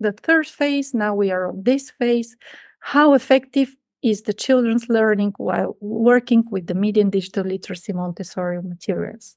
the 0.00 0.12
third 0.12 0.46
phase, 0.46 0.92
now 0.92 1.14
we 1.14 1.30
are 1.30 1.48
on 1.48 1.62
this 1.62 1.90
phase, 1.90 2.36
how 2.80 3.14
effective 3.14 3.74
is 4.02 4.22
the 4.22 4.32
children's 4.32 4.88
learning 4.88 5.34
while 5.38 5.76
working 5.80 6.44
with 6.50 6.66
the 6.66 6.74
media 6.74 7.02
and 7.02 7.12
digital 7.12 7.44
literacy 7.44 7.92
Montessori 7.92 8.62
materials. 8.62 9.36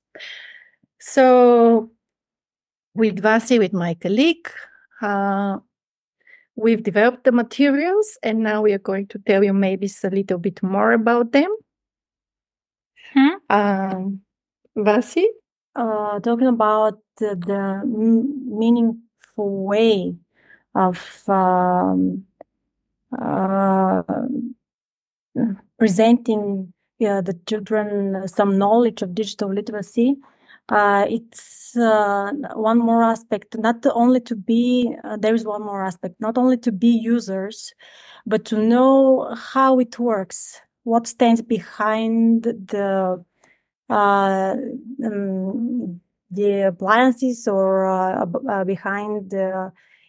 So 0.99 1.91
with 2.93 3.21
Vasi, 3.21 3.57
with 3.57 3.73
my 3.73 3.95
colleague, 3.95 4.49
uh, 5.01 5.57
We've 6.61 6.83
developed 6.83 7.23
the 7.23 7.31
materials 7.31 8.19
and 8.21 8.43
now 8.43 8.61
we 8.61 8.71
are 8.73 8.77
going 8.77 9.07
to 9.07 9.19
tell 9.19 9.43
you 9.43 9.51
maybe 9.51 9.89
a 10.03 10.09
little 10.09 10.37
bit 10.37 10.61
more 10.61 10.91
about 10.91 11.31
them. 11.31 11.49
Hmm? 13.13 13.29
Um, 13.49 14.21
Vasi? 14.77 15.25
Uh, 15.75 16.19
talking 16.19 16.47
about 16.47 16.99
the, 17.17 17.35
the 17.35 17.83
meaningful 17.85 19.65
way 19.65 20.13
of 20.75 21.23
um, 21.27 22.25
uh, 23.19 24.03
presenting 25.79 26.71
yeah, 26.99 27.21
the 27.21 27.33
children 27.47 28.27
some 28.27 28.59
knowledge 28.59 29.01
of 29.01 29.15
digital 29.15 29.51
literacy 29.51 30.15
uh, 30.71 31.05
it's 31.09 31.75
uh, 31.77 32.31
one 32.55 32.79
more 32.79 33.03
aspect 33.03 33.57
not 33.57 33.85
only 33.93 34.19
to 34.19 34.35
be 34.35 34.95
uh, 35.03 35.17
there 35.17 35.35
is 35.35 35.45
one 35.45 35.61
more 35.61 35.83
aspect 35.83 36.15
not 36.19 36.37
only 36.37 36.57
to 36.57 36.71
be 36.71 36.87
users 36.87 37.73
but 38.25 38.45
to 38.45 38.57
know 38.57 39.33
how 39.53 39.79
it 39.79 39.99
works 39.99 40.61
what 40.83 41.05
stands 41.07 41.41
behind 41.41 42.43
the 42.43 43.23
uh, 43.91 44.55
um, 45.03 45.99
the 46.31 46.67
appliances 46.67 47.45
or 47.45 47.85
uh, 47.87 48.25
uh, 48.49 48.63
behind 48.63 49.33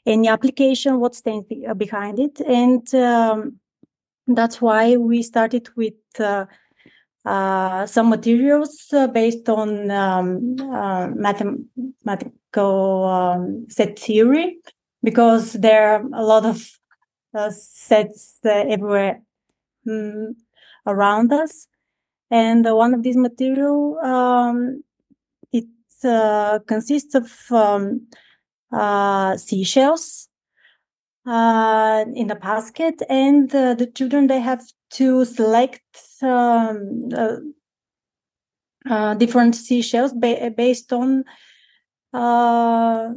any 0.07 0.29
application, 0.29 1.01
what 1.01 1.17
stands 1.17 1.47
behind 1.77 2.21
it. 2.21 2.41
And 2.41 2.95
um, 2.95 3.59
that's 4.29 4.63
why 4.63 4.97
we 4.97 5.25
started 5.25 5.69
with 5.75 5.95
uh, 7.25 7.83
uh, 7.83 7.87
some 7.87 8.09
materials 8.09 8.87
uh, 8.93 9.07
based 9.07 9.49
on 9.49 9.91
um, 9.91 10.57
uh, 10.61 11.09
mathematical 11.15 13.05
um, 13.05 13.67
set 13.69 13.99
theory, 13.99 14.59
because 15.03 15.55
there 15.55 15.95
are 15.95 16.05
a 16.15 16.23
lot 16.23 16.45
of 16.45 16.71
uh, 17.35 17.51
sets 17.51 18.39
uh, 18.45 18.51
everywhere 18.51 19.23
um, 19.89 20.37
around 20.87 21.33
us. 21.33 21.67
And 22.31 22.65
one 22.65 22.95
of 22.95 23.03
these 23.03 23.17
material, 23.17 23.99
um, 23.99 24.83
it 25.53 25.67
consists 26.67 27.15
of 27.15 27.31
um, 27.51 28.07
seashells 29.37 30.29
uh, 31.27 32.05
in 32.15 32.31
a 32.31 32.37
basket, 32.37 33.03
and 33.09 33.55
uh, 33.55 33.75
the 33.75 33.87
children 33.87 34.27
they 34.27 34.41
have 34.41 34.63
to 34.91 35.25
select 35.25 35.83
um, 36.23 37.09
uh, 37.17 37.37
uh 38.89 39.15
different 39.15 39.55
seashells 39.55 40.13
ba- 40.13 40.53
based 40.57 40.93
on 40.93 41.25
uh, 42.13 43.11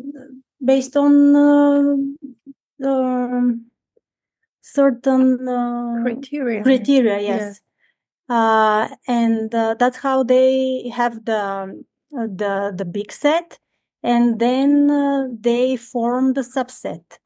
based 0.64 0.96
on 0.96 1.36
uh, 1.36 2.88
um, 2.88 3.66
certain 4.62 5.38
criteria. 6.04 6.64
Criteria, 6.64 7.20
yes. 7.20 7.60
and 9.08 9.52
that's 9.52 9.98
how 9.98 10.24
they 10.24 10.90
have 10.90 11.26
the 11.26 11.84
the 12.12 12.74
the 12.76 12.86
big 12.86 13.12
set, 13.12 13.60
and 14.02 14.40
then 14.40 15.38
they 15.42 15.76
form 15.76 16.34
the 16.34 16.42
subset 16.42 17.20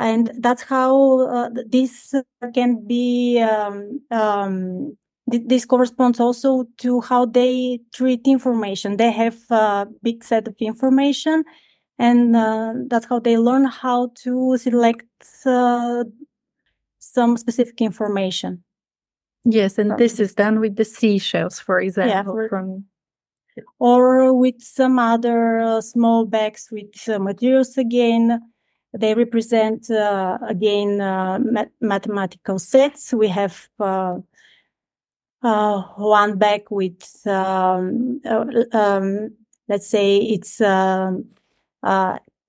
and 0.00 0.32
that's 0.38 0.62
how 0.62 1.28
uh, 1.28 1.50
this 1.68 2.14
can 2.54 2.84
be 2.86 3.38
um, 3.38 4.00
um, 4.10 4.96
this 5.26 5.66
corresponds 5.66 6.18
also 6.18 6.64
to 6.78 7.02
how 7.02 7.26
they 7.26 7.78
treat 7.94 8.26
information. 8.26 8.96
They 8.96 9.12
have 9.12 9.38
a 9.50 9.86
big 10.02 10.24
set 10.24 10.48
of 10.48 10.56
information 10.58 11.44
and 11.98 12.34
uh, 12.34 12.72
that's 12.88 13.06
how 13.06 13.20
they 13.20 13.36
learn 13.36 13.66
how 13.66 14.10
to 14.22 14.56
select 14.56 15.06
uh, 15.44 16.04
some 16.98 17.36
specific 17.36 17.80
information. 17.80 18.64
Yes 19.44 19.78
and 19.78 19.96
this 19.98 20.18
is 20.18 20.34
done 20.34 20.60
with 20.60 20.76
the 20.76 20.84
seashells 20.84 21.60
for 21.60 21.80
example 21.80 22.40
yeah, 22.40 22.48
from 22.48 22.84
or 23.78 24.34
with 24.34 24.60
some 24.60 24.98
other 24.98 25.60
uh, 25.60 25.80
small 25.80 26.24
bags 26.24 26.68
with 26.70 27.08
uh, 27.08 27.18
materials 27.18 27.76
again 27.76 28.40
they 28.92 29.14
represent, 29.14 29.90
uh, 29.90 30.38
again, 30.46 31.00
uh, 31.00 31.38
mathematical 31.80 32.58
sets. 32.58 33.12
We 33.14 33.28
have 33.28 33.68
uh, 33.78 34.18
uh 35.42 35.82
one 35.96 36.36
bag 36.36 36.62
with, 36.70 37.26
um, 37.26 38.20
um, 38.72 39.30
let's 39.68 39.86
say 39.86 40.18
it's 40.18 40.56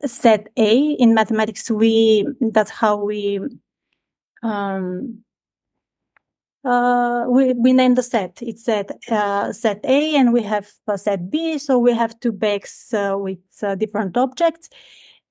set 0.03 0.49
A 0.57 0.91
in 0.93 1.13
mathematics. 1.13 1.69
We 1.69 2.27
that's 2.39 2.71
how 2.71 2.97
we 2.97 3.39
um, 4.41 5.23
uh, 6.63 7.25
we, 7.27 7.53
we 7.53 7.73
name 7.73 7.95
the 7.95 8.03
set. 8.03 8.39
It's 8.41 8.65
set, 8.65 8.91
uh, 9.09 9.51
set 9.51 9.83
A 9.83 10.15
and 10.15 10.31
we 10.31 10.43
have 10.43 10.71
uh, 10.87 10.95
set 10.95 11.31
B. 11.31 11.57
So 11.57 11.79
we 11.79 11.91
have 11.93 12.19
two 12.19 12.31
bags 12.31 12.89
with 12.91 13.39
different 13.79 14.15
objects 14.15 14.69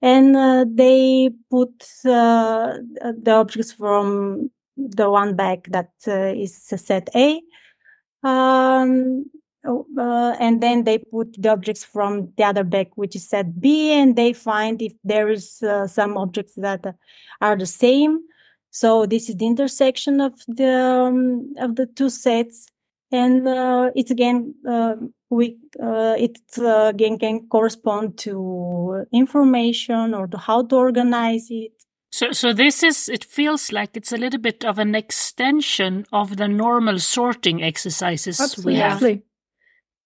and 0.03 0.37
uh, 0.37 0.65
they 0.69 1.31
put 1.51 1.85
uh, 2.05 2.79
the 3.23 3.33
objects 3.33 3.73
from 3.73 4.51
the 4.77 5.11
one 5.11 5.37
bag 5.37 5.71
that 5.71 5.91
uh, 6.09 6.33
is 6.35 6.57
set 6.57 7.09
A. 7.15 7.41
Um, 8.23 9.27
uh, 9.63 10.35
and 10.41 10.63
then 10.63 10.85
they 10.85 10.99
put 10.99 11.35
the 11.41 11.51
objects 11.51 11.85
from 11.85 12.33
the 12.37 12.45
other 12.45 12.65
bag, 12.65 12.89
which 12.95 13.15
is 13.15 13.29
set 13.29 13.61
B, 13.61 13.93
and 13.93 14.17
they 14.17 14.33
find 14.33 14.81
if 14.81 14.93
there 15.05 15.29
is 15.29 15.63
uh, 15.63 15.87
some 15.87 16.17
objects 16.17 16.55
that 16.57 16.95
are 17.43 17.57
the 17.57 17.67
same. 17.67 18.21
So 18.71 19.05
this 19.05 19.29
is 19.29 19.37
the 19.37 19.47
intersection 19.47 20.21
of 20.21 20.33
the 20.49 20.73
um, 20.73 21.55
of 21.59 21.77
the 21.77 21.87
two 21.87 22.09
sets, 22.09 22.69
and 23.13 23.47
uh, 23.47 23.91
it's 23.95 24.11
again 24.11 24.55
we 25.31 25.57
uh, 25.81 26.17
it 26.19 26.39
uh, 26.59 26.89
again 26.89 27.19
can 27.19 27.47
correspond 27.49 28.19
to 28.19 29.07
information 29.13 30.13
or 30.13 30.27
to 30.27 30.37
how 30.37 30.63
to 30.63 30.77
organize 30.77 31.47
it 31.51 31.73
so 32.11 32.33
so 32.33 32.53
this 32.53 32.83
is 32.83 33.09
it 33.09 33.25
feels 33.25 33.73
like 33.73 33.97
it's 33.97 34.13
a 34.13 34.17
little 34.17 34.41
bit 34.41 34.65
of 34.65 34.79
an 34.79 34.95
extension 34.95 36.05
of 36.13 36.37
the 36.37 36.49
normal 36.49 36.99
sorting 36.99 37.63
exercises 37.63 38.41
Absolutely. 38.41 38.73
we 38.73 38.79
have 38.79 39.21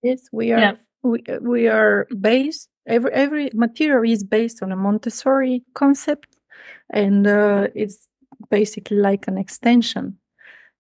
yes 0.03 0.29
we 0.31 0.53
are 0.53 0.59
yeah. 0.59 0.73
we, 1.03 1.25
we 1.41 1.69
are 1.69 2.07
based 2.21 2.69
every 2.87 3.13
every 3.13 3.51
material 3.55 4.13
is 4.13 4.23
based 4.23 4.63
on 4.63 4.71
a 4.73 4.77
montessori 4.77 5.65
concept 5.75 6.37
and 6.91 7.27
uh, 7.27 7.67
it's 7.75 8.07
basically 8.51 8.99
like 8.99 9.27
an 9.27 9.39
extension 9.39 10.19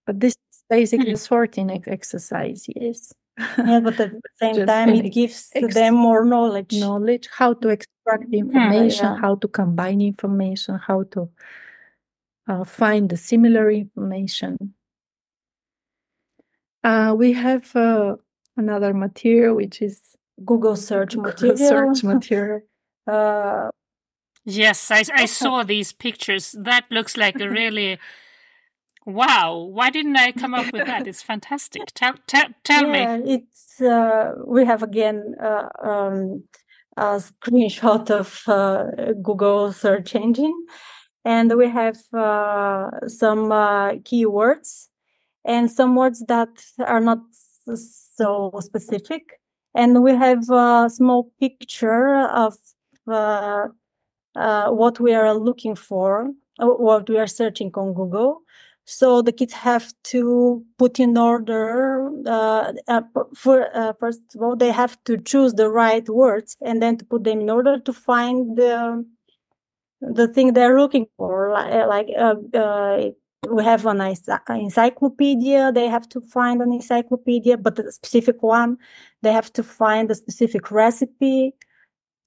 but 0.06 0.20
this 0.20 0.32
is 0.32 0.64
basically 0.68 1.12
mm 1.12 1.16
-hmm. 1.16 1.24
a 1.24 1.28
sorting 1.28 1.70
exercise 1.86 2.62
yes 2.76 3.14
yeah, 3.38 3.80
but 3.80 3.98
at 4.00 4.12
the 4.12 4.20
same 4.36 4.66
time, 4.66 4.90
it 4.90 5.10
gives 5.12 5.50
ex- 5.54 5.74
them 5.74 5.94
more 5.94 6.24
knowledge. 6.24 6.72
Knowledge, 6.72 7.28
how 7.32 7.54
to 7.54 7.68
extract 7.68 8.32
information, 8.32 9.06
yeah. 9.06 9.16
how 9.20 9.36
to 9.36 9.48
combine 9.48 10.00
information, 10.00 10.78
how 10.78 11.04
to 11.04 11.28
uh, 12.48 12.64
find 12.64 13.08
the 13.08 13.16
similar 13.16 13.70
information. 13.70 14.74
Uh, 16.82 17.14
we 17.16 17.32
have 17.32 17.74
uh, 17.74 18.16
another 18.56 18.92
material 18.92 19.56
which 19.56 19.80
is 19.80 20.00
Google 20.44 20.76
search 20.76 21.16
material. 21.16 21.56
search 21.56 22.04
material. 22.04 22.60
Uh, 23.06 23.68
yes, 24.46 24.90
I, 24.90 25.04
I 25.12 25.26
saw 25.26 25.62
these 25.62 25.92
pictures. 25.92 26.56
That 26.58 26.86
looks 26.90 27.18
like 27.18 27.38
a 27.38 27.50
really 27.50 27.98
Wow, 29.06 29.68
why 29.70 29.90
didn't 29.90 30.16
I 30.16 30.32
come 30.32 30.54
up 30.54 30.72
with 30.72 30.86
that? 30.86 31.06
It's 31.06 31.22
fantastic. 31.22 31.82
Tell, 31.94 32.14
tell, 32.26 32.46
tell 32.62 32.86
yeah, 32.86 33.16
me. 33.18 33.34
It's 33.34 33.80
uh, 33.80 34.32
we 34.46 34.64
have 34.64 34.82
again 34.82 35.34
uh, 35.42 35.68
um, 35.82 36.44
a 36.96 37.20
screenshot 37.20 38.10
of 38.10 38.42
uh, 38.46 39.12
Google 39.22 39.72
search 39.72 40.14
engine, 40.14 40.54
and 41.24 41.54
we 41.54 41.68
have 41.68 41.98
uh, 42.14 42.90
some 43.06 43.52
uh, 43.52 43.92
keywords 44.06 44.88
and 45.44 45.70
some 45.70 45.96
words 45.96 46.24
that 46.28 46.64
are 46.78 47.00
not 47.00 47.20
so 47.66 48.52
specific, 48.60 49.38
and 49.74 50.02
we 50.02 50.12
have 50.12 50.48
a 50.48 50.88
small 50.88 51.30
picture 51.38 52.26
of 52.28 52.56
uh, 53.06 53.68
what 54.70 54.98
we 54.98 55.12
are 55.12 55.34
looking 55.34 55.74
for, 55.76 56.30
what 56.58 57.06
we 57.10 57.18
are 57.18 57.26
searching 57.26 57.70
on 57.74 57.92
Google 57.92 58.44
so 58.86 59.22
the 59.22 59.32
kids 59.32 59.54
have 59.54 59.92
to 60.04 60.64
put 60.78 61.00
in 61.00 61.16
order, 61.16 62.10
uh, 62.26 62.72
uh, 62.86 63.02
for, 63.34 63.74
uh, 63.74 63.94
first 63.98 64.20
of 64.34 64.42
all, 64.42 64.56
they 64.56 64.70
have 64.70 65.02
to 65.04 65.16
choose 65.16 65.54
the 65.54 65.70
right 65.70 66.06
words 66.08 66.56
and 66.60 66.82
then 66.82 66.98
to 66.98 67.04
put 67.04 67.24
them 67.24 67.40
in 67.40 67.48
order 67.48 67.78
to 67.78 67.92
find 67.92 68.56
the, 68.58 69.04
the 70.02 70.28
thing 70.28 70.52
they're 70.52 70.78
looking 70.78 71.06
for. 71.16 71.50
Like, 71.50 71.86
like 71.86 72.08
uh, 72.18 72.34
uh, 72.54 73.10
we 73.50 73.64
have 73.64 73.86
an 73.86 74.02
encyclopedia, 74.02 75.72
they 75.72 75.88
have 75.88 76.08
to 76.10 76.20
find 76.20 76.60
an 76.60 76.72
encyclopedia, 76.72 77.56
but 77.56 77.78
a 77.78 77.90
specific 77.90 78.42
one, 78.42 78.76
they 79.22 79.32
have 79.32 79.50
to 79.54 79.62
find 79.62 80.10
a 80.10 80.14
specific 80.14 80.70
recipe. 80.70 81.54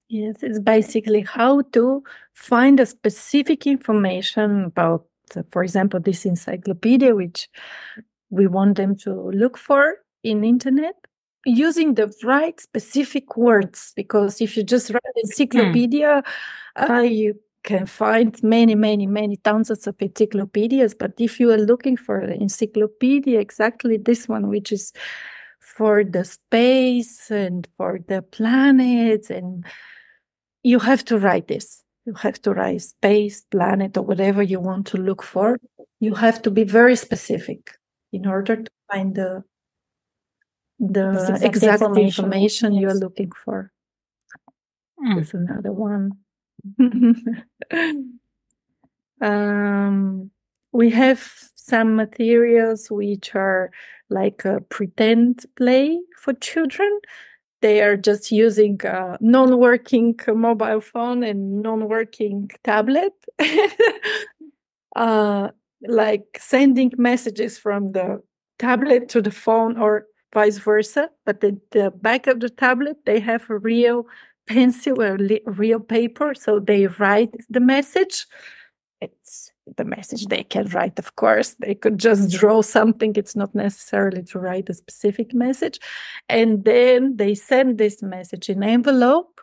Yes, 0.10 0.38
it's 0.42 0.60
basically 0.60 1.22
how 1.22 1.62
to 1.74 2.04
find 2.34 2.80
a 2.80 2.86
specific 2.86 3.68
information 3.68 4.66
about 4.66 5.06
for 5.52 5.64
example, 5.64 6.00
this 6.00 6.26
encyclopedia, 6.26 7.16
which 7.16 7.50
we 8.30 8.48
want 8.48 8.78
them 8.78 8.96
to 8.98 9.14
look 9.32 9.58
for 9.58 9.96
in 10.24 10.44
internet 10.44 10.96
using 11.46 11.94
the 11.94 12.14
right 12.24 12.60
specific 12.60 13.38
words 13.38 13.94
because 13.96 14.42
if 14.42 14.58
you 14.58 14.64
just 14.64 14.90
write 14.90 15.02
encyclopedia 15.24 16.22
mm. 16.78 16.90
uh, 16.90 17.02
you 17.02 17.34
can 17.64 17.86
find 17.86 18.42
many 18.44 18.76
many 18.76 19.08
many 19.08 19.38
thousands 19.44 19.88
of 19.88 19.96
encyclopedias 20.00 20.94
but 20.94 21.14
if 21.18 21.40
you 21.40 21.52
are 21.52 21.58
looking 21.58 21.96
for 21.96 22.26
the 22.26 22.34
encyclopedia 22.36 23.40
exactly 23.40 23.98
this 23.98 24.28
one 24.28 24.48
which 24.48 24.72
is 24.72 24.92
for 25.60 26.04
the 26.04 26.24
space 26.24 27.30
and 27.32 27.68
for 27.78 28.00
the 28.08 28.22
planets 28.22 29.30
and 29.30 29.66
you 30.64 30.80
have 30.80 31.04
to 31.06 31.18
write 31.18 31.48
this 31.48 31.84
you 32.08 32.14
have 32.14 32.42
to 32.42 32.54
write 32.54 32.82
space, 32.82 33.42
planet, 33.52 33.98
or 33.98 34.04
whatever 34.04 34.42
you 34.42 34.62
want 34.62 34.88
to 34.88 34.98
look 34.98 35.22
for. 35.22 35.60
You 36.00 36.16
have 36.16 36.42
to 36.44 36.52
be 36.52 36.64
very 36.64 36.96
specific 36.96 37.78
in 38.14 38.26
order 38.26 38.56
to 38.56 38.72
find 38.90 39.14
the 39.14 39.44
the 40.80 41.10
exact, 41.10 41.44
exact 41.44 41.82
information, 41.82 42.26
information 42.26 42.74
yes. 42.74 42.82
you're 42.82 42.94
looking 42.94 43.32
for. 43.44 43.72
Mm. 45.04 45.16
There's 45.16 45.34
another 45.34 45.74
one. 45.74 46.12
um, 49.22 50.32
we 50.72 50.90
have 50.92 51.30
some 51.56 51.96
materials 51.96 52.90
which 52.90 53.36
are 53.36 53.72
like 54.10 54.46
a 54.46 54.62
pretend 54.70 55.46
play 55.58 56.00
for 56.18 56.34
children. 56.36 57.00
They 57.62 57.82
are 57.82 57.98
just 57.98 58.32
using 58.32 58.80
a 58.84 59.18
non-working 59.20 60.20
mobile 60.28 60.82
phone 60.82 61.24
and 61.24 61.62
non-working 61.62 62.52
tablet, 62.64 63.14
uh, 64.96 65.50
like 65.88 66.38
sending 66.40 66.92
messages 66.98 67.58
from 67.58 67.92
the 67.94 68.22
tablet 68.60 69.10
to 69.10 69.22
the 69.22 69.32
phone 69.32 69.78
or 69.78 70.06
vice 70.34 70.58
versa. 70.60 71.10
But 71.26 71.44
at 71.44 71.56
the 71.72 71.92
back 71.92 72.28
of 72.28 72.40
the 72.40 72.50
tablet, 72.50 72.98
they 73.06 73.20
have 73.20 73.50
a 73.50 73.58
real 73.58 74.08
pencil 74.48 75.02
or 75.02 75.18
real 75.46 75.80
paper, 75.80 76.34
so 76.34 76.60
they 76.60 76.88
write 76.88 77.34
the 77.50 77.60
message. 77.60 78.28
It's 79.02 79.52
the 79.76 79.86
message 79.86 80.26
they 80.28 80.44
can 80.44 80.68
write, 80.68 80.98
of 81.00 81.16
course. 81.16 81.56
They 81.60 81.76
could 81.76 81.98
just 81.98 82.32
draw 82.32 82.62
something. 82.62 83.14
It's 83.16 83.36
not 83.36 83.54
necessarily 83.54 84.24
to 84.24 84.40
write 84.40 84.70
a 84.70 84.74
specific 84.74 85.34
message. 85.34 85.80
And 86.30 86.64
then 86.64 87.18
they 87.18 87.36
send 87.36 87.78
this 87.78 88.02
message 88.02 88.50
in 88.50 88.64
envelope, 88.64 89.42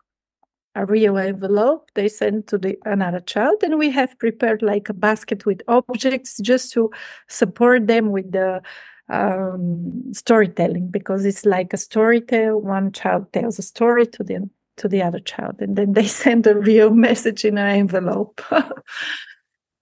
a 0.75 0.87
real 0.87 1.19
envelope. 1.19 1.91
They 1.95 2.09
send 2.09 2.47
to 2.49 2.59
the 2.59 2.77
another 2.85 3.21
child. 3.21 3.63
And 3.63 3.79
we 3.79 3.91
have 3.91 4.19
prepared 4.19 4.63
like 4.63 4.89
a 4.89 4.95
basket 4.95 5.47
with 5.47 5.63
objects 5.69 6.39
just 6.39 6.73
to 6.73 6.91
support 7.29 7.87
them 7.87 8.11
with 8.11 8.33
the 8.33 8.63
um, 9.09 10.13
storytelling 10.13 10.89
because 10.89 11.25
it's 11.25 11.45
like 11.45 11.73
a 11.73 11.77
story 11.79 12.21
tale. 12.21 12.61
One 12.61 12.93
child 12.93 13.33
tells 13.33 13.59
a 13.59 13.63
story 13.63 14.07
to 14.07 14.25
the 14.25 14.49
to 14.77 14.89
the 14.89 15.03
other 15.03 15.21
child, 15.21 15.57
and 15.61 15.77
then 15.77 15.93
they 15.93 16.07
send 16.25 16.47
a 16.47 16.59
real 16.59 16.91
message 16.91 17.45
in 17.45 17.59
an 17.59 17.69
envelope. 17.69 18.41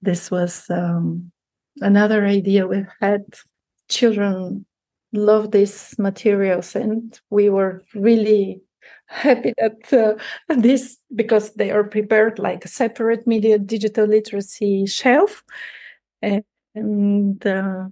this 0.02 0.30
was 0.30 0.66
um, 0.70 1.32
another 1.80 2.24
idea. 2.26 2.66
We 2.66 2.84
had. 3.00 3.24
Children 3.88 4.64
love 5.12 5.50
these 5.50 5.94
materials, 5.98 6.74
and 6.74 7.20
we 7.28 7.50
were 7.50 7.82
really 7.94 8.62
happy 9.06 9.52
that 9.58 9.92
uh, 9.92 10.14
this 10.56 10.98
because 11.14 11.52
they 11.54 11.70
are 11.70 11.84
prepared 11.84 12.38
like 12.38 12.64
a 12.64 12.68
separate 12.68 13.26
media 13.26 13.58
digital 13.58 14.06
literacy 14.06 14.86
shelf. 14.86 15.44
And, 16.22 16.44
and 16.74 17.46
uh, 17.46 17.88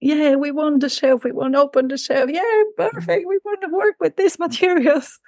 yeah 0.00 0.36
we 0.36 0.50
want 0.50 0.80
the 0.80 0.88
shelf 0.88 1.24
we 1.24 1.32
want 1.32 1.54
to 1.54 1.60
open 1.60 1.88
the 1.88 1.98
shelf. 1.98 2.30
Yeah 2.30 2.62
perfect 2.76 3.26
we 3.26 3.38
want 3.44 3.62
to 3.62 3.68
work 3.68 3.96
with 4.00 4.16
these 4.16 4.38
materials 4.46 5.18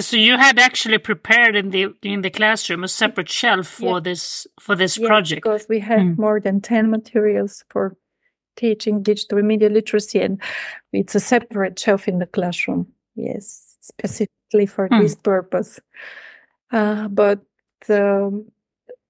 so 0.00 0.16
you 0.16 0.36
had 0.36 0.58
actually 0.58 0.98
prepared 0.98 1.56
in 1.56 1.70
the 1.70 1.88
in 2.02 2.22
the 2.22 2.30
classroom 2.30 2.84
a 2.84 2.88
separate 2.88 3.28
shelf 3.28 3.66
for 3.66 3.96
yeah. 3.96 4.00
this 4.00 4.46
for 4.60 4.74
this 4.74 4.98
yeah, 4.98 5.06
project 5.06 5.42
because 5.42 5.66
we 5.68 5.80
had 5.80 6.00
mm. 6.00 6.18
more 6.18 6.40
than 6.40 6.60
10 6.60 6.90
materials 6.90 7.64
for 7.68 7.96
teaching 8.56 9.02
digital 9.02 9.42
media 9.42 9.68
literacy 9.68 10.20
and 10.20 10.40
it's 10.92 11.14
a 11.14 11.20
separate 11.20 11.78
shelf 11.78 12.08
in 12.08 12.18
the 12.18 12.26
classroom 12.26 12.86
yes 13.14 13.76
specifically 13.80 14.66
for 14.66 14.88
mm. 14.88 15.00
this 15.00 15.14
purpose 15.14 15.80
uh, 16.72 17.08
but 17.08 17.40
um, 17.88 18.46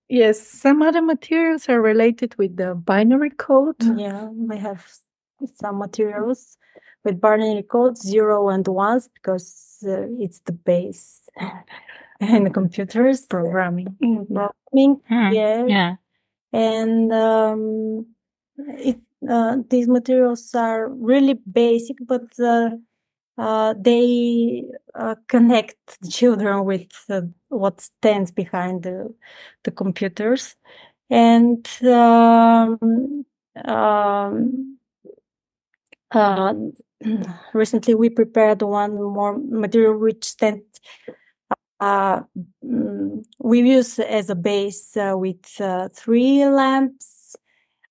yes 0.08 0.46
some 0.46 0.82
other 0.82 1.02
materials 1.02 1.68
are 1.68 1.80
related 1.80 2.34
with 2.36 2.56
the 2.56 2.74
binary 2.74 3.30
code 3.30 3.76
yeah 3.96 4.24
we 4.28 4.56
have 4.56 4.86
some 5.60 5.78
materials 5.78 6.56
with 7.04 7.20
binary 7.20 7.62
code 7.62 7.96
zero 7.96 8.48
and 8.48 8.66
ones 8.66 9.08
because 9.14 9.78
uh, 9.86 10.06
it's 10.18 10.40
the 10.40 10.52
base 10.52 11.28
in 12.20 12.44
the 12.44 12.50
computers 12.50 13.26
programming. 13.26 13.96
Programming, 14.00 15.00
hmm. 15.08 15.32
yeah. 15.32 15.64
Yeah. 15.66 15.94
And 16.52 17.12
um, 17.12 18.06
it 18.56 18.98
uh, 19.28 19.56
these 19.70 19.88
materials 19.88 20.54
are 20.54 20.88
really 20.88 21.34
basic, 21.50 21.96
but 22.06 22.38
uh, 22.38 22.70
uh, 23.38 23.74
they 23.78 24.64
uh, 24.94 25.14
connect 25.28 26.00
the 26.00 26.08
children 26.08 26.64
with 26.64 26.92
uh, 27.08 27.22
what 27.48 27.80
stands 27.80 28.30
behind 28.30 28.82
the, 28.82 29.12
the 29.64 29.70
computers. 29.70 30.56
And 31.10 31.66
um, 31.82 33.24
um, 33.64 34.78
uh, 36.10 36.54
recently 37.52 37.94
we 37.94 38.08
prepared 38.08 38.62
one 38.62 38.94
more 38.94 39.38
material 39.38 39.98
which 39.98 40.24
stand 40.24 40.62
uh, 41.80 42.22
mm, 42.64 43.24
we 43.38 43.60
use 43.60 43.98
as 43.98 44.30
a 44.30 44.34
base 44.34 44.96
uh, 44.96 45.14
with 45.16 45.60
uh, 45.60 45.88
three 45.92 46.44
lamps. 46.46 47.36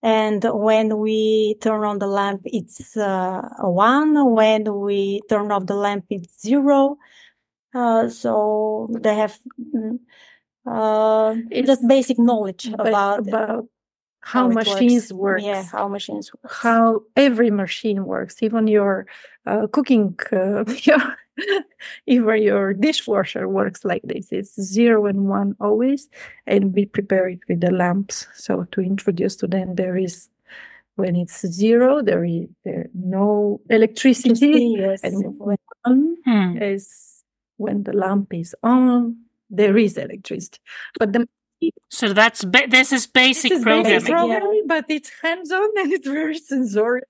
And 0.01 0.43
when 0.43 0.97
we 0.97 1.55
turn 1.61 1.83
on 1.83 1.99
the 1.99 2.07
lamp 2.07 2.41
it's 2.45 2.97
uh, 2.97 3.41
one. 3.59 4.33
When 4.33 4.79
we 4.79 5.21
turn 5.29 5.51
off 5.51 5.67
the 5.67 5.75
lamp 5.75 6.05
it's 6.09 6.41
zero. 6.41 6.97
Uh, 7.73 8.09
so 8.09 8.87
they 8.99 9.15
have 9.15 9.37
mm, 9.59 9.99
uh, 10.65 11.35
it's 11.51 11.67
just 11.67 11.87
basic 11.87 12.19
knowledge 12.19 12.67
about 12.67 13.27
about 13.27 13.65
how, 14.23 14.47
how 14.47 14.53
machines 14.53 15.11
work. 15.11 15.41
Yeah, 15.41 15.63
how 15.63 15.87
machines 15.89 16.31
work. 16.33 16.51
How 16.51 17.03
every 17.17 17.51
machine 17.51 18.05
works, 18.05 18.41
even 18.41 18.67
your 18.67 19.05
uh, 19.45 19.67
cooking, 19.67 20.17
uh, 20.31 20.63
your, 20.83 21.17
even 22.07 22.41
your 22.41 22.73
dishwasher 22.73 23.49
works 23.49 23.83
like 23.83 24.01
this. 24.05 24.31
It's 24.31 24.59
zero 24.61 25.07
and 25.07 25.27
one 25.27 25.55
always, 25.59 26.09
and 26.47 26.73
we 26.73 26.85
prepare 26.85 27.27
it 27.27 27.39
with 27.49 27.59
the 27.59 27.71
lamps. 27.71 28.25
So 28.33 28.63
to 28.71 28.81
introduce 28.81 29.35
to 29.37 29.47
them, 29.47 29.75
there 29.75 29.97
is 29.97 30.29
when 30.95 31.17
it's 31.17 31.45
zero, 31.45 32.01
there 32.01 32.23
is 32.23 32.47
there 32.63 32.89
no 32.93 33.59
electricity, 33.69 34.75
yes. 34.77 35.01
and 35.03 35.37
when 35.37 35.57
one 35.83 36.15
hmm. 36.23 36.57
is 36.61 37.23
when 37.57 37.83
the 37.83 37.93
lamp 37.93 38.33
is 38.33 38.55
on, 38.63 39.17
there 39.49 39.77
is 39.77 39.97
electricity. 39.97 40.59
But 40.97 41.11
the 41.11 41.27
so 41.89 42.13
that's 42.13 42.43
ba- 42.43 42.67
this 42.67 42.91
is 42.91 43.07
basic 43.07 43.49
this 43.51 43.59
is 43.59 43.63
programming, 43.63 43.99
basic 43.99 44.09
programming 44.09 44.55
yeah. 44.55 44.67
but 44.67 44.85
it's 44.89 45.11
hands-on 45.21 45.69
and 45.77 45.93
it's 45.93 46.07
very 46.07 46.37
sensorial. 46.37 47.05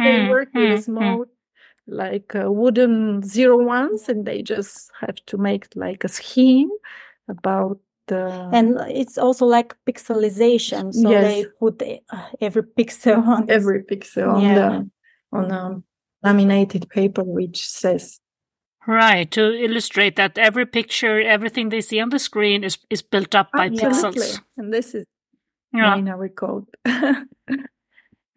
Mm, 0.00 0.04
they 0.04 0.30
work 0.30 0.52
mm, 0.52 0.70
with 0.74 0.84
small, 0.84 1.18
mm. 1.18 1.28
like 1.86 2.34
uh, 2.34 2.50
wooden 2.50 3.22
zero 3.22 3.56
ones, 3.62 4.08
and 4.08 4.26
they 4.26 4.42
just 4.42 4.90
have 5.00 5.16
to 5.26 5.36
make 5.36 5.68
like 5.76 6.04
a 6.04 6.08
scheme 6.08 6.70
about 7.28 7.78
the. 8.06 8.50
And 8.52 8.78
it's 8.88 9.18
also 9.18 9.46
like 9.46 9.76
pixelization, 9.86 10.92
so 10.92 11.10
yes. 11.10 11.24
they 11.24 11.46
put 11.60 11.82
uh, 11.82 12.26
every 12.40 12.62
pixel 12.62 13.26
on 13.26 13.50
every 13.50 13.82
pixel 13.84 14.42
yeah. 14.42 14.68
on 15.32 15.44
the 15.50 15.50
on 15.50 15.50
a 15.50 15.82
laminated 16.24 16.88
paper, 16.88 17.22
which 17.22 17.68
says 17.68 18.20
Right, 18.86 19.30
to 19.30 19.54
illustrate 19.54 20.16
that 20.16 20.36
every 20.36 20.66
picture, 20.66 21.20
everything 21.20 21.70
they 21.70 21.80
see 21.80 22.00
on 22.00 22.10
the 22.10 22.18
screen 22.18 22.64
is, 22.64 22.78
is 22.90 23.02
built 23.02 23.34
up 23.34 23.50
by 23.52 23.66
Absolutely. 23.66 24.20
pixels. 24.20 24.40
And 24.56 24.72
this 24.72 24.94
is 24.94 25.06
yeah. 25.72 25.94
binary 25.94 26.28
code. 26.28 26.66
mm, 26.86 27.26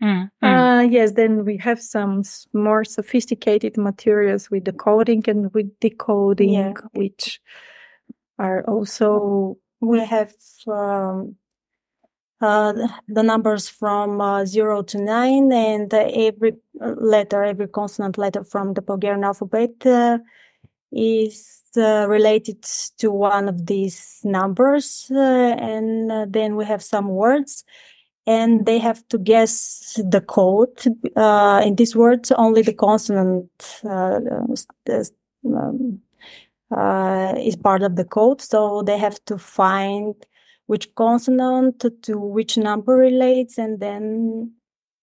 mm. 0.01 0.29
Uh, 0.41 0.81
yes, 0.89 1.11
then 1.13 1.43
we 1.43 1.57
have 1.57 1.81
some 1.81 2.23
more 2.53 2.83
sophisticated 2.83 3.77
materials 3.77 4.49
with 4.49 4.65
the 4.65 4.73
coding 4.73 5.23
and 5.27 5.53
with 5.53 5.77
decoding, 5.79 6.53
yeah. 6.53 6.73
which 6.93 7.41
are 8.39 8.63
also. 8.67 9.57
We 9.79 10.03
have 10.03 10.33
um, 10.67 11.35
the 12.39 13.23
numbers 13.23 13.67
from 13.67 14.21
uh, 14.21 14.45
zero 14.45 14.81
to 14.83 14.97
nine, 14.97 15.51
and 15.51 15.93
uh, 15.93 16.09
every 16.13 16.53
letter, 16.79 17.43
every 17.43 17.67
consonant 17.67 18.17
letter 18.17 18.43
from 18.43 18.73
the 18.73 18.81
Bulgarian 18.81 19.23
alphabet 19.23 19.85
uh, 19.85 20.19
is 20.91 21.63
uh, 21.77 22.05
related 22.07 22.63
to 22.97 23.11
one 23.11 23.49
of 23.49 23.65
these 23.65 24.19
numbers. 24.23 25.09
Uh, 25.11 25.55
and 25.59 26.33
then 26.33 26.55
we 26.55 26.65
have 26.65 26.83
some 26.83 27.09
words, 27.09 27.63
and 28.25 28.65
they 28.65 28.77
have 28.77 29.07
to 29.09 29.17
guess 29.17 29.99
the 30.03 30.21
code. 30.21 30.85
in 31.65 31.75
these 31.75 31.95
words, 31.95 32.31
only 32.33 32.61
the 32.61 32.73
consonant 32.73 33.49
um, 33.83 34.53
is 37.37 37.55
part 37.55 37.81
of 37.81 37.95
the 37.95 38.05
code, 38.05 38.41
so 38.41 38.83
they 38.83 38.97
have 38.97 39.23
to 39.25 39.37
find 39.37 40.13
which 40.67 40.93
consonant 40.95 41.83
to 42.03 42.17
which 42.17 42.57
number 42.57 42.95
relates 42.95 43.57
and 43.57 43.79
then 43.79 44.51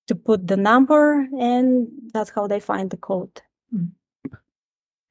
to 0.07 0.15
put 0.15 0.47
the 0.47 0.57
number 0.57 1.27
and 1.39 1.89
that's 2.13 2.31
how 2.31 2.47
they 2.47 2.61
find 2.61 2.91
the 2.91 2.97
code. 2.97 3.41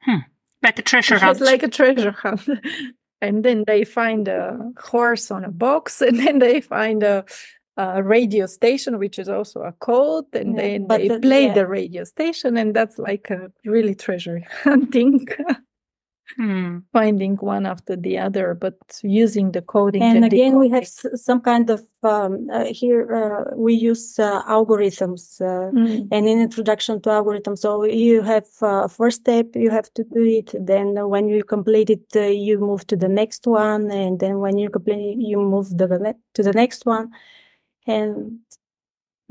Hmm. 0.01 0.17
Like 0.61 0.79
a 0.79 0.83
treasure 0.83 1.17
hunt. 1.17 1.31
It's 1.31 1.41
like 1.41 1.63
a 1.63 1.67
treasure 1.67 2.11
hunt. 2.11 2.47
and 3.21 3.43
then 3.43 3.63
they 3.65 3.83
find 3.83 4.27
a 4.27 4.71
horse 4.79 5.31
on 5.31 5.43
a 5.43 5.51
box 5.51 6.01
and 6.07 6.19
then 6.19 6.39
they 6.39 6.61
find 6.61 7.03
a, 7.03 7.25
a 7.77 8.03
radio 8.03 8.45
station 8.45 8.99
which 8.99 9.17
is 9.17 9.27
also 9.27 9.61
a 9.61 9.71
code 9.73 10.25
and 10.33 10.55
yeah, 10.55 10.61
then 10.61 10.87
they 10.87 11.07
the, 11.07 11.19
play 11.19 11.47
yeah. 11.47 11.53
the 11.53 11.67
radio 11.67 12.03
station 12.03 12.57
and 12.57 12.75
that's 12.75 12.99
like 12.99 13.31
a 13.31 13.51
really 13.65 13.95
treasure 13.95 14.41
hunting 14.63 15.25
hmm. 16.37 16.79
finding 16.91 17.35
one 17.37 17.65
after 17.65 17.95
the 17.95 18.17
other, 18.17 18.53
but 18.53 18.75
using 19.03 19.51
the 19.51 19.61
coding. 19.61 20.01
And 20.01 20.25
again, 20.25 20.57
we 20.57 20.69
have 20.69 20.87
some 20.87 21.41
kind 21.41 21.69
of 21.69 21.81
um, 22.03 22.49
uh, 22.51 22.65
here 22.65 23.13
uh, 23.13 23.55
we 23.55 23.73
use 23.73 24.19
uh, 24.19 24.43
algorithms 24.43 25.39
uh, 25.41 25.71
mm. 25.71 26.07
and 26.11 26.27
in 26.27 26.39
introduction 26.39 27.01
to 27.01 27.09
algorithms. 27.09 27.59
So 27.59 27.83
you 27.83 28.21
have 28.21 28.47
uh, 28.61 28.87
first 28.87 29.21
step, 29.21 29.47
you 29.55 29.69
have 29.69 29.93
to 29.93 30.03
do 30.03 30.23
it. 30.23 30.53
Then 30.59 31.07
when 31.09 31.29
you 31.29 31.43
complete 31.43 31.89
it, 31.89 32.05
uh, 32.15 32.21
you 32.21 32.59
move 32.59 32.85
to 32.87 32.95
the 32.95 33.09
next 33.09 33.47
one, 33.47 33.91
and 33.91 34.19
then 34.19 34.39
when 34.39 34.57
you 34.57 34.69
complete, 34.69 35.17
it, 35.17 35.21
you 35.21 35.37
move 35.37 35.69
the, 35.77 36.15
to 36.33 36.43
the 36.43 36.53
next 36.53 36.85
one, 36.85 37.11
and 37.87 38.39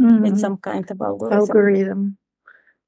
mm. 0.00 0.28
it's 0.28 0.40
some 0.40 0.56
kind 0.56 0.90
of 0.90 1.00
algorithm. 1.00 1.38
algorithm 1.38 2.18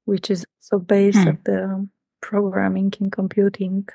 which 0.05 0.29
is 0.29 0.45
so 0.59 0.79
based 0.79 1.17
mm. 1.17 1.29
of 1.29 1.43
the 1.43 1.87
programming 2.25 2.91
in 2.99 3.11
computing. 3.11 3.87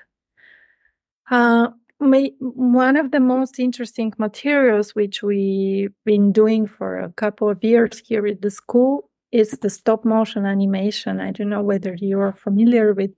Uh, 1.30 1.68
my, 1.98 2.30
one 2.38 2.96
of 2.96 3.10
the 3.10 3.18
most 3.18 3.58
interesting 3.58 4.12
materials 4.18 4.94
which 4.94 5.20
we've 5.22 5.92
been 6.04 6.30
doing 6.30 6.68
for 6.68 6.98
a 6.98 7.12
couple 7.22 7.48
of 7.50 7.62
years 7.64 7.98
here 8.06 8.24
at 8.28 8.40
the 8.40 8.50
school 8.50 9.10
is 9.32 9.50
the 9.62 9.70
stop 9.70 10.04
motion 10.04 10.46
animation. 10.46 11.20
I 11.20 11.32
don't 11.32 11.48
know 11.48 11.62
whether 11.62 11.94
you 11.94 12.20
are 12.20 12.32
familiar 12.32 12.94
with 12.94 13.10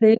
this. 0.00 0.18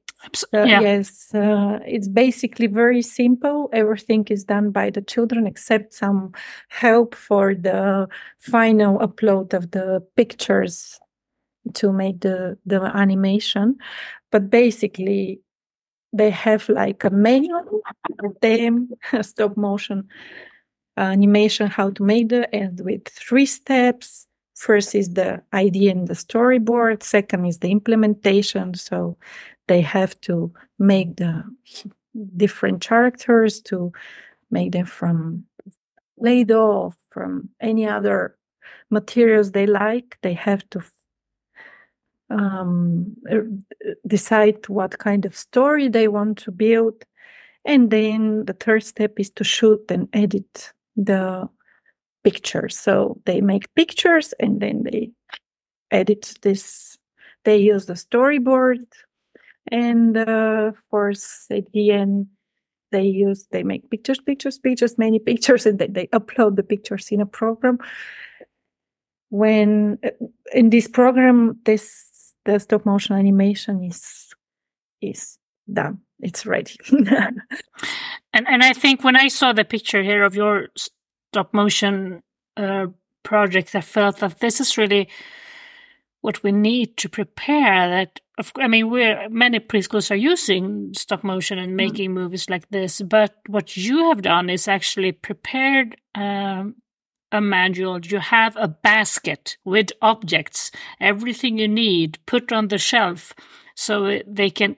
Uh, 0.55 0.63
yeah. 0.63 0.81
Yes, 0.81 1.35
uh, 1.35 1.81
it's 1.85 2.09
basically 2.09 2.69
very 2.69 3.03
simple. 3.03 3.69
Everything 3.73 4.25
is 4.31 4.45
done 4.45 4.71
by 4.71 4.91
the 4.91 5.03
children 5.03 5.47
except 5.47 5.95
some 5.95 6.33
help 6.69 7.15
for 7.15 7.55
the 7.55 8.09
final 8.39 8.99
upload 9.01 9.53
of 9.53 9.73
the 9.73 10.01
pictures 10.17 11.01
to 11.75 11.93
make 11.93 12.21
the 12.21 12.57
the 12.67 12.81
animation 12.97 13.77
but 14.33 14.51
basically 14.51 15.41
they 16.13 16.31
have 16.31 16.69
like 16.69 17.05
a 17.05 17.11
manual 17.11 17.81
of 18.25 18.41
them 18.41 18.89
stop 19.23 19.57
motion 19.57 20.09
animation 20.97 21.67
how 21.69 21.91
to 21.91 22.03
make 22.03 22.29
the 22.29 22.53
and 22.55 22.81
with 22.81 23.07
three 23.09 23.47
steps. 23.47 24.27
First 24.55 24.95
is 24.95 25.11
the 25.11 25.43
idea 25.53 25.91
and 25.91 26.09
the 26.09 26.15
storyboard 26.15 27.03
second 27.03 27.45
is 27.45 27.59
the 27.59 27.71
implementation 27.71 28.75
so 28.75 29.19
they 29.69 29.83
have 29.83 30.19
to 30.23 30.53
make 30.79 31.17
the 31.17 31.45
different 32.37 32.81
characters 32.81 33.61
to 33.61 33.93
make 34.51 34.73
them 34.73 34.87
from 34.87 35.45
Play-Doh 36.19 36.95
from 37.11 37.51
any 37.61 37.87
other 37.87 38.39
materials 38.91 39.53
they 39.53 39.67
like. 39.67 40.17
They 40.23 40.33
have 40.33 40.69
to 40.71 40.81
um, 42.31 43.15
er, 43.31 43.49
decide 44.07 44.69
what 44.69 44.99
kind 44.99 45.25
of 45.25 45.37
story 45.37 45.89
they 45.89 46.09
want 46.09 46.39
to 46.39 46.51
build. 46.51 47.05
And 47.65 47.91
then 47.91 48.45
the 48.45 48.53
third 48.53 48.85
step 48.85 49.19
is 49.19 49.31
to 49.31 49.45
shoot 49.45 49.91
and 49.91 50.09
edit 50.13 50.73
the 50.97 51.49
pictures. 52.25 52.77
So 52.79 53.21
they 53.25 53.41
make 53.41 53.73
pictures 53.75 54.35
and 54.41 54.61
then 54.61 54.83
they 54.85 55.11
edit 55.91 56.35
this. 56.43 56.97
They 57.45 57.57
use 57.59 57.87
the 57.87 57.95
storyboard. 57.95 58.85
And 59.71 60.17
uh, 60.17 60.67
of 60.69 60.77
course, 60.91 61.47
at 61.51 61.71
the 61.73 61.91
end, 61.91 62.29
they 62.93 63.05
use, 63.05 63.47
they 63.51 63.65
make 63.65 63.91
pictures, 63.91 64.21
pictures, 64.21 64.59
pictures, 64.59 64.97
many 64.97 65.19
pictures, 65.19 65.67
and 65.67 65.79
then 65.79 65.93
they 65.93 66.07
upload 66.09 66.55
the 66.57 66.63
pictures 66.63 67.09
in 67.11 67.21
a 67.21 67.27
program. 67.27 67.79
When 69.31 69.99
in 70.53 70.71
this 70.71 70.87
program, 70.87 71.59
this 71.65 72.16
the 72.47 72.59
stop 72.59 72.87
motion 72.87 73.15
animation 73.17 73.83
is 73.85 74.29
is 75.03 75.39
done. 75.71 76.01
It's 76.21 76.47
ready. 76.47 76.77
and 76.91 77.41
and 78.33 78.63
I 78.63 78.73
think 78.73 79.05
when 79.05 79.17
I 79.17 79.29
saw 79.29 79.53
the 79.53 79.65
picture 79.65 80.03
here 80.03 80.25
of 80.25 80.35
your 80.35 80.69
stop 80.77 81.53
motion 81.53 82.23
uh, 82.57 82.87
project, 83.23 83.75
I 83.75 83.83
felt 83.83 84.19
that 84.19 84.39
this 84.39 84.61
is 84.61 84.79
really 84.79 85.09
what 86.23 86.43
we 86.43 86.53
need 86.53 86.97
to 86.99 87.09
prepare. 87.09 87.89
That 87.91 88.21
of, 88.39 88.53
I 88.57 88.69
mean, 88.69 88.89
we're 88.91 89.29
many 89.29 89.61
preschools 89.61 90.11
are 90.11 90.17
using 90.17 90.93
stop 90.97 91.23
motion 91.25 91.59
and 91.59 91.73
mm. 91.73 91.77
making 91.77 92.11
mm. 92.11 92.15
movies 92.15 92.49
like 92.49 92.69
this, 92.71 93.03
but 93.03 93.35
what 93.49 93.77
you 93.77 94.09
have 94.09 94.23
done 94.23 94.49
is 94.49 94.69
actually 94.69 95.13
prepared 95.13 95.97
um, 96.15 96.77
a 97.33 97.41
manual, 97.41 98.01
you 98.01 98.19
have 98.19 98.57
a 98.57 98.69
basket 98.69 99.57
with 99.65 99.93
objects, 100.01 100.71
everything 101.01 101.59
you 101.59 101.69
need 101.69 102.19
put 102.27 102.53
on 102.53 102.69
the 102.69 102.79
shelf 102.79 103.35
so 103.75 104.21
they 104.27 104.51
can 104.51 104.77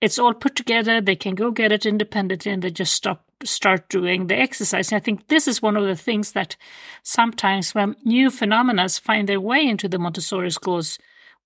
it's 0.00 0.18
all 0.18 0.32
put 0.32 0.54
together, 0.54 1.00
they 1.00 1.16
can 1.16 1.34
go 1.34 1.50
get 1.50 1.72
it 1.72 1.84
independently 1.84 2.52
and 2.52 2.62
they 2.62 2.70
just 2.70 2.94
stop 2.94 3.24
start 3.44 3.88
doing 3.88 4.26
the 4.26 4.36
exercise. 4.36 4.90
And 4.90 4.96
I 4.96 5.00
think 5.00 5.28
this 5.28 5.46
is 5.48 5.62
one 5.62 5.76
of 5.76 5.84
the 5.84 5.96
things 5.96 6.32
that 6.32 6.56
sometimes 7.02 7.74
when 7.74 7.96
new 8.04 8.30
phenomena 8.30 8.88
find 8.88 9.28
their 9.28 9.40
way 9.40 9.66
into 9.66 9.88
the 9.88 9.98
Montessori 9.98 10.50
schools, 10.50 10.98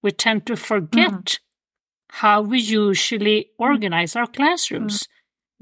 we 0.03 0.11
tend 0.11 0.47
to 0.47 0.57
forget 0.57 1.11
mm. 1.11 1.39
how 2.09 2.43
we 2.43 2.61
usually 2.61 3.51
organize 3.59 4.17
our 4.17 4.27
classrooms. 4.27 5.05
Mm 5.05 5.07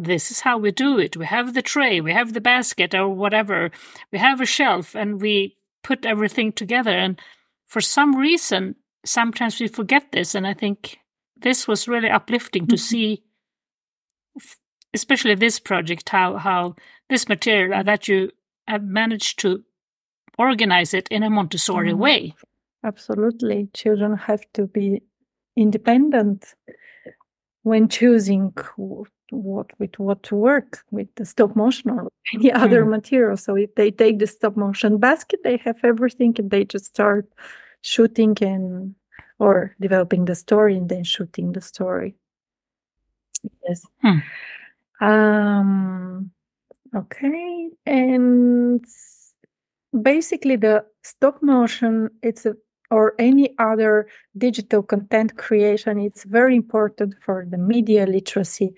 this 0.00 0.30
is 0.30 0.40
how 0.40 0.56
we 0.56 0.70
do 0.70 0.98
it. 0.98 1.16
We 1.16 1.26
have 1.26 1.52
the 1.52 1.62
tray, 1.62 2.00
we 2.00 2.12
have 2.12 2.32
the 2.32 2.40
basket 2.40 2.94
or 2.94 3.08
whatever, 3.10 3.70
we 4.10 4.18
have 4.18 4.40
a 4.40 4.46
shelf, 4.46 4.94
and 4.94 5.20
we 5.20 5.56
put 5.82 6.06
everything 6.06 6.52
together. 6.52 6.90
And 6.90 7.20
for 7.66 7.80
some 7.80 8.16
reason, 8.16 8.76
sometimes 9.04 9.60
we 9.60 9.68
forget 9.68 10.10
this. 10.12 10.34
And 10.34 10.46
I 10.46 10.54
think 10.54 10.98
this 11.36 11.68
was 11.68 11.86
really 11.86 12.08
uplifting 12.08 12.66
to 12.68 12.76
mm-hmm. 12.76 12.82
see, 12.82 13.22
especially 14.94 15.34
this 15.34 15.60
project, 15.60 16.08
how, 16.08 16.38
how 16.38 16.76
this 17.10 17.28
material 17.28 17.80
uh, 17.80 17.82
that 17.82 18.08
you 18.08 18.30
have 18.66 18.82
managed 18.82 19.38
to 19.40 19.62
organize 20.38 20.94
it 20.94 21.08
in 21.08 21.22
a 21.22 21.30
Montessori 21.30 21.92
mm 21.92 21.98
way. 21.98 22.34
Absolutely. 22.82 23.68
Children 23.74 24.16
have 24.16 24.40
to 24.54 24.66
be 24.66 25.02
independent 25.56 26.54
when 27.62 27.88
choosing 27.88 28.54
what 29.30 29.70
with 29.78 29.98
what 29.98 30.22
to 30.24 30.36
work 30.36 30.84
with 30.90 31.08
the 31.16 31.24
stop 31.24 31.56
motion 31.56 31.90
or 31.90 32.10
any 32.34 32.52
other 32.52 32.84
mm. 32.84 32.90
material. 32.90 33.36
So 33.36 33.56
if 33.56 33.74
they 33.74 33.90
take 33.90 34.18
the 34.18 34.26
stop 34.26 34.56
motion 34.56 34.98
basket, 34.98 35.40
they 35.44 35.56
have 35.58 35.78
everything 35.84 36.34
and 36.38 36.50
they 36.50 36.64
just 36.64 36.86
start 36.86 37.28
shooting 37.82 38.36
and 38.42 38.94
or 39.38 39.74
developing 39.80 40.26
the 40.26 40.34
story 40.34 40.76
and 40.76 40.88
then 40.88 41.04
shooting 41.04 41.52
the 41.52 41.60
story. 41.60 42.14
Yes. 43.66 43.82
Hmm. 44.02 44.18
Um 45.04 46.30
okay. 46.94 47.70
And 47.86 48.84
basically 50.02 50.56
the 50.56 50.84
stop 51.02 51.42
motion 51.42 52.10
it's 52.22 52.44
a 52.46 52.54
or 52.90 53.14
any 53.18 53.54
other 53.58 54.06
digital 54.36 54.82
content 54.82 55.36
creation, 55.36 55.98
it's 56.00 56.24
very 56.24 56.56
important 56.56 57.14
for 57.24 57.46
the 57.48 57.58
media 57.58 58.06
literacy 58.06 58.74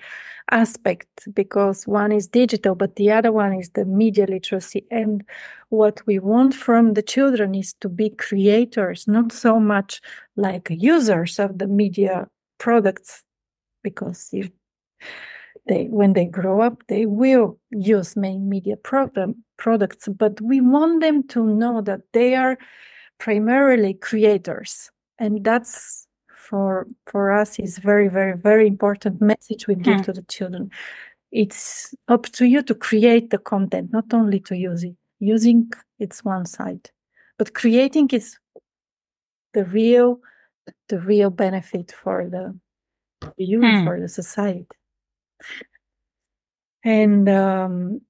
aspect 0.51 1.09
because 1.33 1.87
one 1.87 2.13
is 2.13 2.27
digital, 2.27 2.75
but 2.75 2.97
the 2.97 3.11
other 3.11 3.33
one 3.33 3.55
is 3.55 3.71
the 3.71 3.85
media 3.85 4.27
literacy. 4.27 4.85
And 4.91 5.25
what 5.71 6.03
we 6.07 6.19
want 6.19 6.55
from 6.55 6.95
the 6.95 7.03
children 7.03 7.55
is 7.55 7.73
to 7.81 7.89
be 7.89 8.11
creators, 8.11 9.09
not 9.09 9.33
so 9.33 9.59
much 9.59 10.01
like 10.37 10.69
users 10.71 11.39
of 11.39 11.59
the 11.59 11.67
media 11.67 12.29
products, 12.59 13.23
because 13.83 14.29
if 14.33 14.51
they 15.69 15.85
when 15.87 16.13
they 16.13 16.25
grow 16.25 16.61
up 16.61 16.83
they 16.89 17.07
will 17.07 17.59
use 17.71 18.17
main 18.17 18.49
media 18.49 18.77
program 18.77 19.35
products 19.57 20.09
but 20.09 20.41
we 20.41 20.61
want 20.61 21.01
them 21.01 21.27
to 21.29 21.45
know 21.45 21.81
that 21.81 22.01
they 22.13 22.35
are 22.35 22.59
primarily 23.23 23.95
creators. 23.95 24.91
And 25.19 25.45
that's 25.45 26.09
for 26.27 26.89
for 27.07 27.31
us 27.31 27.59
is 27.61 27.79
very 27.79 28.09
very 28.09 28.37
very 28.37 28.67
important 28.67 29.21
message 29.21 29.69
we 29.69 29.77
give 29.77 29.99
hmm. 29.99 30.03
to 30.03 30.13
the 30.13 30.23
children. 30.23 30.71
It's 31.31 31.95
up 32.09 32.25
to 32.33 32.47
you 32.47 32.63
to 32.63 32.75
create 32.75 33.31
the 33.31 33.39
content 33.39 33.93
not 33.93 34.13
only 34.13 34.41
to 34.41 34.57
use 34.57 34.83
it. 34.83 34.97
Using 35.21 35.71
it's 36.01 36.25
one 36.25 36.47
side. 36.47 36.91
But 37.39 37.55
creating 37.55 38.09
is 38.11 38.37
the 39.55 39.65
real 39.67 40.19
the 40.89 40.99
real 40.99 41.31
benefit 41.31 41.93
for 41.93 42.29
the 42.29 42.59
you 43.37 43.61
hmm. 43.61 43.85
for 43.85 44.01
the 44.01 44.09
society. 44.09 44.67
And 46.85 47.29
um, 47.29 48.01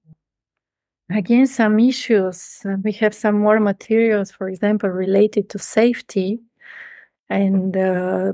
again 1.16 1.46
some 1.46 1.78
issues. 1.78 2.60
Uh, 2.64 2.76
we 2.82 2.92
have 2.92 3.14
some 3.14 3.38
more 3.38 3.60
materials 3.60 4.30
for 4.30 4.48
example 4.48 4.90
related 4.90 5.48
to 5.50 5.58
safety. 5.58 6.40
And 7.28 7.76
uh, 7.76 8.32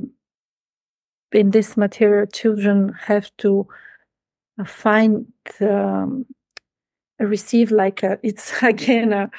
in 1.33 1.51
this 1.51 1.77
material 1.77 2.27
children 2.27 2.95
have 3.01 3.31
to 3.39 3.67
uh, 4.59 4.65
find 4.65 5.27
um, 5.61 6.27
receive 7.21 7.71
like 7.71 8.03
a 8.03 8.19
it's 8.23 8.53
again 8.63 9.13
a, 9.13 9.31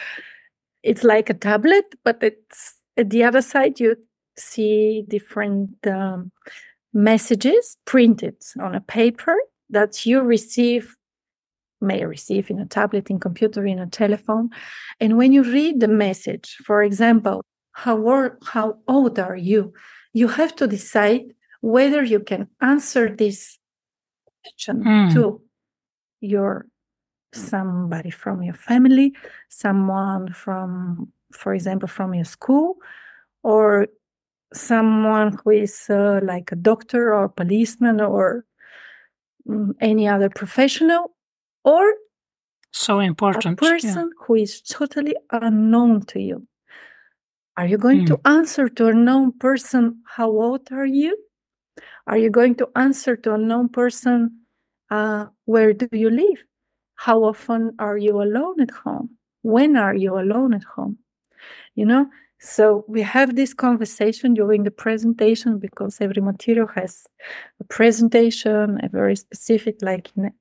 it's 0.84 1.04
like 1.04 1.30
a 1.30 1.34
tablet 1.34 1.86
but 2.04 2.22
it's 2.22 2.76
at 2.98 3.10
the 3.10 3.24
other 3.24 3.42
side 3.42 3.80
you 3.80 3.96
see 4.38 5.04
different 5.08 5.70
um, 5.88 6.32
messages 6.94 7.78
printed 7.86 8.36
on 8.60 8.76
a 8.76 8.82
paper 8.82 9.36
that 9.70 10.06
you 10.06 10.22
receive 10.22 10.96
may 11.82 12.06
receive 12.06 12.50
in 12.50 12.60
a 12.60 12.66
tablet 12.66 13.10
in 13.10 13.20
computer 13.20 13.66
in 13.66 13.80
a 13.80 13.88
telephone. 13.88 14.50
And 15.00 15.18
when 15.18 15.32
you 15.32 15.44
read 15.44 15.80
the 15.80 15.88
message 15.88 16.58
for 16.66 16.84
example 16.84 17.44
how 17.72 17.98
or, 17.98 18.38
how 18.44 18.78
old 18.88 19.20
are 19.20 19.38
you? 19.38 19.74
You 20.14 20.28
have 20.28 20.56
to 20.58 20.68
decide 20.68 21.22
whether 21.62 22.04
you 22.04 22.20
can 22.20 22.48
answer 22.62 23.10
this 23.16 23.58
question 24.44 24.84
Mm. 24.84 25.14
to 25.14 25.42
your 26.22 26.66
somebody 27.34 28.10
from 28.10 28.42
your 28.42 28.56
family 28.56 29.14
someone 29.50 30.34
from 30.34 31.12
for 31.32 31.54
example 31.54 31.88
from 31.88 32.14
your 32.14 32.26
school 32.26 32.78
or 33.44 33.88
someone 34.54 35.38
who 35.44 35.52
is 35.52 35.86
uh, 35.90 36.20
like 36.24 36.52
a 36.52 36.56
doctor 36.56 37.14
or 37.14 37.30
policeman 37.30 38.02
or 38.02 38.46
mm, 39.48 39.72
any 39.80 40.08
other 40.08 40.30
professional 40.30 41.12
or 41.64 41.94
So 42.72 43.00
a 43.00 43.04
important. 43.04 43.60
yeah. 43.62 43.70
person 43.70 44.12
who 44.20 44.36
is 44.36 44.62
totally 44.62 45.16
unknown 45.32 46.02
to 46.08 46.20
you. 46.20 46.48
Are 47.58 47.68
you 47.68 47.78
going 47.78 48.06
to 48.06 48.20
answer 48.26 48.70
to 48.70 48.88
a 48.88 48.94
known 48.94 49.34
person, 49.38 50.02
how 50.06 50.30
old 50.30 50.72
are 50.72 50.86
you? 50.86 51.18
Are 52.08 52.18
you 52.18 52.30
going 52.30 52.56
to 52.56 52.70
answer 52.76 53.18
to 53.18 53.34
a 53.34 53.38
known 53.38 53.70
person, 53.70 54.46
uh, 54.90 55.28
where 55.46 55.74
do 55.74 55.88
you 55.92 56.10
live? 56.10 56.44
How 56.96 57.24
often 57.24 57.76
are 57.80 57.98
you 57.98 58.22
alone 58.22 58.62
at 58.62 58.72
home? 58.72 59.10
When 59.42 59.76
are 59.76 59.96
you 59.96 60.18
alone 60.18 60.54
at 60.54 60.64
home? 60.64 60.98
You 61.76 61.86
know, 61.86 62.08
so 62.40 62.86
we 62.88 63.02
have 63.02 63.36
this 63.36 63.54
conversation 63.54 64.34
during 64.34 64.64
the 64.64 64.72
presentation 64.72 65.60
because 65.60 66.00
every 66.00 66.22
material 66.22 66.68
has 66.68 67.06
a 67.60 67.64
presentation, 67.66 68.80
a 68.84 68.90
very 68.90 69.16
specific, 69.16 69.82
like 69.82 70.10
in 70.18 70.32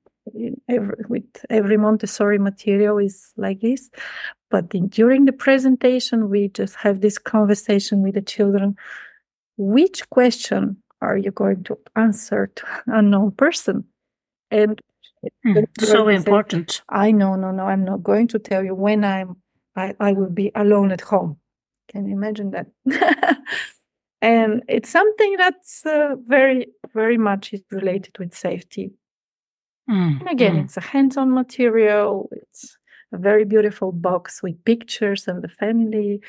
every, 0.67 0.95
with 1.07 1.45
every 1.49 1.77
Montessori 1.77 2.37
material 2.37 2.97
is 2.97 3.33
like 3.37 3.61
this. 3.61 3.89
But 4.49 4.73
in, 4.73 4.87
during 4.87 5.25
the 5.25 5.33
presentation, 5.33 6.29
we 6.29 6.49
just 6.49 6.75
have 6.75 7.01
this 7.01 7.17
conversation 7.17 8.01
with 8.01 8.15
the 8.15 8.21
children. 8.21 8.75
Which 9.57 10.09
question 10.09 10.77
are 11.01 11.17
you 11.17 11.31
going 11.31 11.63
to 11.65 11.77
answer 11.95 12.51
to 12.55 12.65
an 12.87 12.93
unknown 12.95 13.31
person? 13.31 13.85
And 14.51 14.81
Mm, 15.45 15.65
So 15.79 16.07
important. 16.07 16.81
I 16.89 17.11
know, 17.11 17.35
no, 17.35 17.51
no, 17.51 17.65
I'm 17.65 17.83
not 17.83 18.03
going 18.03 18.27
to 18.29 18.39
tell 18.39 18.63
you 18.63 18.73
when 18.73 19.03
I'm 19.03 19.35
I, 19.75 19.95
I 19.99 20.13
will 20.13 20.29
be 20.29 20.51
alone 20.55 20.91
at 20.91 21.01
home. 21.01 21.37
Can 21.89 22.05
you 22.05 22.13
imagine 22.13 22.51
that? 22.51 22.67
and 24.21 24.63
it's 24.67 24.89
something 24.89 25.35
that's 25.37 25.85
uh, 25.85 26.15
very, 26.25 26.67
very 26.93 27.17
much 27.17 27.53
is 27.53 27.61
related 27.71 28.17
with 28.19 28.35
safety. 28.35 28.91
Mm, 29.89 30.19
And 30.19 30.29
again, 30.29 30.55
mm. 30.55 30.63
it's 30.65 30.77
a 30.77 30.81
hands-on 30.81 31.33
material. 31.33 32.29
It's 32.31 32.77
a 33.11 33.17
very 33.17 33.43
beautiful 33.43 33.91
box 33.91 34.43
with 34.43 34.63
pictures 34.65 35.27
of 35.27 35.41
the 35.41 35.47
family, 35.47 36.21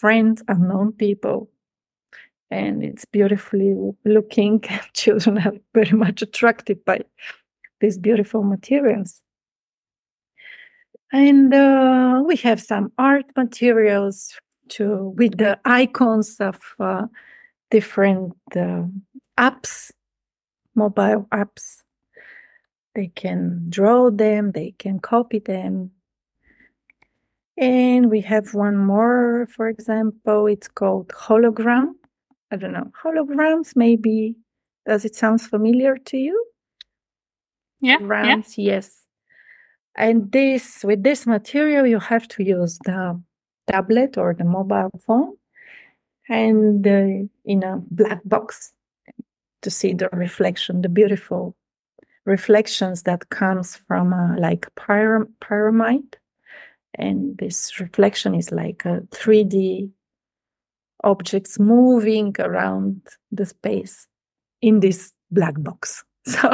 friends, 0.00 0.42
unknown 0.48 0.92
people. 0.92 1.50
And 2.50 2.82
it's 2.82 3.04
beautifully 3.04 3.76
looking. 4.04 4.64
Children 4.94 5.38
are 5.38 5.52
very 5.74 5.96
much 5.96 6.22
attracted 6.22 6.84
by 6.84 7.00
these 7.80 7.98
beautiful 7.98 8.42
materials. 8.42 9.20
And 11.12 11.52
uh, 11.52 12.22
we 12.26 12.36
have 12.36 12.60
some 12.60 12.92
art 12.98 13.26
materials 13.36 14.34
to 14.68 15.14
with 15.16 15.38
the 15.38 15.58
icons 15.64 16.36
of 16.40 16.58
uh, 16.78 17.06
different 17.70 18.34
uh, 18.54 18.84
apps, 19.38 19.90
mobile 20.74 21.26
apps. 21.32 21.82
They 22.94 23.08
can 23.08 23.66
draw 23.68 24.10
them, 24.10 24.52
they 24.52 24.74
can 24.78 24.98
copy 24.98 25.38
them. 25.38 25.92
And 27.56 28.10
we 28.10 28.20
have 28.22 28.54
one 28.54 28.76
more, 28.76 29.48
for 29.54 29.68
example, 29.68 30.46
it's 30.46 30.68
called 30.68 31.08
hologram. 31.08 31.94
I 32.50 32.56
don't 32.56 32.72
know, 32.72 32.90
holograms 33.02 33.76
maybe. 33.76 34.36
Does 34.86 35.04
it 35.04 35.14
sound 35.14 35.40
familiar 35.42 35.96
to 35.96 36.16
you? 36.16 36.46
Yeah, 37.80 37.98
yeah. 38.56 38.64
Yes. 38.64 39.04
And 39.96 40.32
this, 40.32 40.84
with 40.84 41.02
this 41.02 41.26
material, 41.26 41.86
you 41.86 41.98
have 41.98 42.26
to 42.28 42.42
use 42.42 42.78
the 42.84 43.20
tablet 43.70 44.16
or 44.16 44.34
the 44.34 44.44
mobile 44.44 44.90
phone 45.04 45.34
and 46.28 46.86
uh, 46.86 47.26
in 47.44 47.62
a 47.62 47.82
black 47.90 48.20
box 48.24 48.72
to 49.62 49.70
see 49.70 49.92
the 49.92 50.08
reflection, 50.12 50.82
the 50.82 50.88
beautiful 50.88 51.56
reflections 52.28 53.02
that 53.02 53.30
comes 53.30 53.76
from 53.76 54.12
uh, 54.12 54.38
like 54.38 54.68
pyram- 54.76 55.32
pyramid. 55.40 56.18
And 56.94 57.36
this 57.38 57.80
reflection 57.80 58.34
is 58.34 58.52
like 58.52 58.84
a 58.84 59.00
3D 59.10 59.90
objects 61.04 61.58
moving 61.58 62.34
around 62.38 63.02
the 63.32 63.46
space 63.46 64.06
in 64.60 64.80
this 64.80 65.12
black 65.30 65.54
box. 65.58 66.04
So 66.26 66.50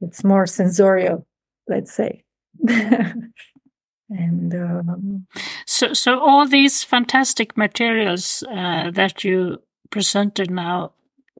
it's 0.00 0.22
more 0.22 0.46
sensorial, 0.46 1.26
let's 1.66 1.92
say. 1.92 2.22
and 2.68 4.54
um, 4.54 5.26
So, 5.66 5.92
so 5.94 6.20
all 6.20 6.46
these 6.46 6.84
fantastic 6.84 7.56
materials 7.56 8.44
uh, 8.48 8.92
that 8.92 9.24
you 9.24 9.62
presented 9.90 10.50
now, 10.50 10.92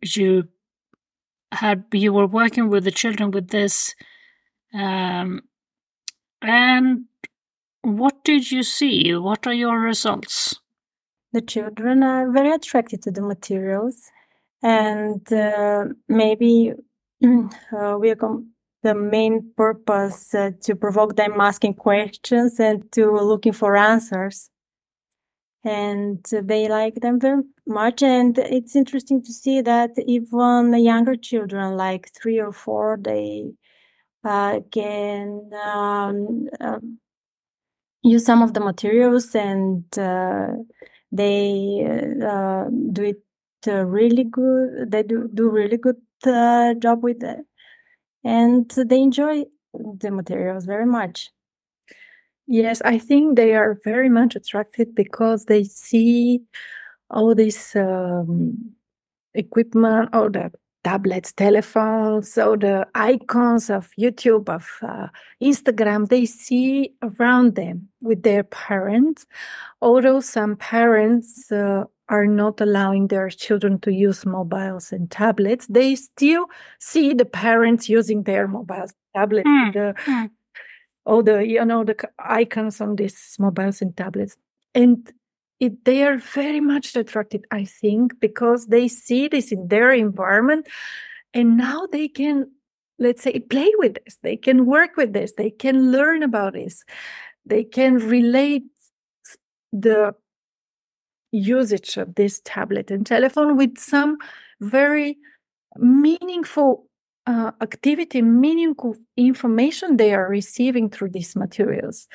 you 0.02 0.48
had 1.52 1.84
you 1.92 2.12
were 2.12 2.26
working 2.26 2.68
with 2.68 2.84
the 2.84 2.90
children 2.90 3.30
with 3.30 3.48
this, 3.48 3.94
um, 4.74 5.42
and 6.42 7.04
what 7.82 8.24
did 8.24 8.50
you 8.50 8.62
see? 8.62 9.14
What 9.14 9.46
are 9.46 9.52
your 9.52 9.80
results? 9.80 10.60
The 11.32 11.40
children 11.40 12.02
are 12.02 12.30
very 12.30 12.52
attracted 12.52 13.02
to 13.02 13.10
the 13.10 13.22
materials, 13.22 14.10
and 14.62 15.32
uh, 15.32 15.86
maybe 16.08 16.72
uh, 17.24 17.96
we 18.00 18.10
are 18.10 18.16
com- 18.16 18.52
the 18.82 18.94
main 18.94 19.52
purpose 19.56 20.34
uh, 20.34 20.50
to 20.62 20.76
provoke 20.76 21.16
them 21.16 21.40
asking 21.40 21.74
questions 21.74 22.60
and 22.60 22.90
to 22.92 23.10
looking 23.10 23.52
for 23.52 23.76
answers. 23.76 24.50
And 25.66 26.24
they 26.24 26.68
like 26.68 26.96
them 26.96 27.20
very 27.20 27.42
much. 27.66 28.02
And 28.02 28.38
it's 28.38 28.76
interesting 28.76 29.22
to 29.24 29.32
see 29.32 29.60
that 29.62 29.90
even 30.06 30.70
the 30.70 30.78
younger 30.80 31.16
children, 31.16 31.76
like 31.76 32.10
three 32.14 32.40
or 32.40 32.52
four, 32.52 32.98
they 33.02 33.52
uh, 34.24 34.60
can 34.72 35.50
um, 35.64 36.48
um, 36.60 36.98
use 38.02 38.24
some 38.24 38.42
of 38.42 38.54
the 38.54 38.60
materials 38.60 39.34
and 39.34 39.84
uh, 39.98 40.48
they 41.12 41.84
uh, 42.24 42.64
do 42.92 43.02
it 43.04 43.22
uh, 43.66 43.84
really 43.84 44.24
good. 44.24 44.90
They 44.90 45.02
do 45.02 45.28
do 45.34 45.50
really 45.50 45.76
good 45.76 46.00
uh, 46.26 46.74
job 46.74 47.02
with 47.02 47.22
it, 47.22 47.40
and 48.24 48.70
they 48.70 49.00
enjoy 49.00 49.44
the 49.74 50.10
materials 50.12 50.66
very 50.66 50.86
much. 50.86 51.30
Yes, 52.46 52.82
I 52.84 52.98
think 52.98 53.36
they 53.36 53.54
are 53.54 53.78
very 53.84 54.08
much 54.08 54.36
attracted 54.36 54.94
because 54.94 55.46
they 55.46 55.64
see 55.64 56.40
all 57.10 57.34
this 57.34 57.76
um, 57.76 58.72
equipment, 59.34 60.10
all 60.12 60.30
the 60.30 60.50
tablets, 60.86 61.32
telephones, 61.32 62.38
all 62.38 62.56
the 62.56 62.86
icons 62.94 63.70
of 63.70 63.90
YouTube, 63.98 64.48
of 64.48 64.68
uh, 64.82 65.08
Instagram, 65.42 66.08
they 66.08 66.24
see 66.24 66.94
around 67.02 67.56
them 67.56 67.88
with 68.02 68.22
their 68.22 68.44
parents. 68.44 69.26
Although 69.82 70.20
some 70.20 70.54
parents 70.54 71.50
uh, 71.50 71.84
are 72.08 72.26
not 72.26 72.60
allowing 72.60 73.08
their 73.08 73.28
children 73.30 73.80
to 73.80 73.92
use 73.92 74.24
mobiles 74.24 74.92
and 74.92 75.10
tablets, 75.10 75.66
they 75.68 75.96
still 75.96 76.46
see 76.78 77.14
the 77.14 77.24
parents 77.24 77.88
using 77.88 78.22
their 78.22 78.46
mobiles, 78.46 78.94
tablets, 79.16 79.48
Hmm, 79.48 79.70
the, 79.72 79.94
hmm. 79.98 80.26
All 81.06 81.22
the 81.22 81.46
you 81.46 81.64
know 81.64 81.84
the 81.84 81.96
icons 82.18 82.80
on 82.80 82.96
these 82.96 83.36
mobiles 83.38 83.80
and 83.80 83.96
tablets, 83.96 84.36
and 84.74 85.12
it, 85.60 85.84
they 85.84 86.02
are 86.04 86.18
very 86.18 86.60
much 86.60 86.94
attracted, 86.96 87.46
I 87.50 87.64
think, 87.64 88.20
because 88.20 88.66
they 88.66 88.88
see 88.88 89.28
this 89.28 89.52
in 89.52 89.68
their 89.68 89.92
environment, 89.92 90.66
and 91.32 91.56
now 91.56 91.86
they 91.90 92.08
can, 92.08 92.50
let's 92.98 93.22
say, 93.22 93.38
play 93.38 93.70
with 93.78 93.96
this. 94.04 94.18
They 94.22 94.36
can 94.36 94.66
work 94.66 94.96
with 94.96 95.12
this. 95.12 95.32
They 95.36 95.50
can 95.50 95.90
learn 95.92 96.22
about 96.22 96.52
this. 96.52 96.84
They 97.46 97.64
can 97.64 97.94
relate 97.94 98.64
the 99.72 100.14
usage 101.32 101.96
of 101.96 102.14
this 102.14 102.40
tablet 102.44 102.90
and 102.90 103.06
telephone 103.06 103.56
with 103.56 103.78
some 103.78 104.16
very 104.60 105.16
meaningful 105.76 106.85
uh, 107.26 107.50
activity, 107.60 108.22
meaningful 108.22 108.96
information 109.16 109.96
they 109.96 110.14
are 110.14 110.28
receiving 110.28 110.88
through 110.88 111.10
these 111.10 111.34
materials. 111.36 112.06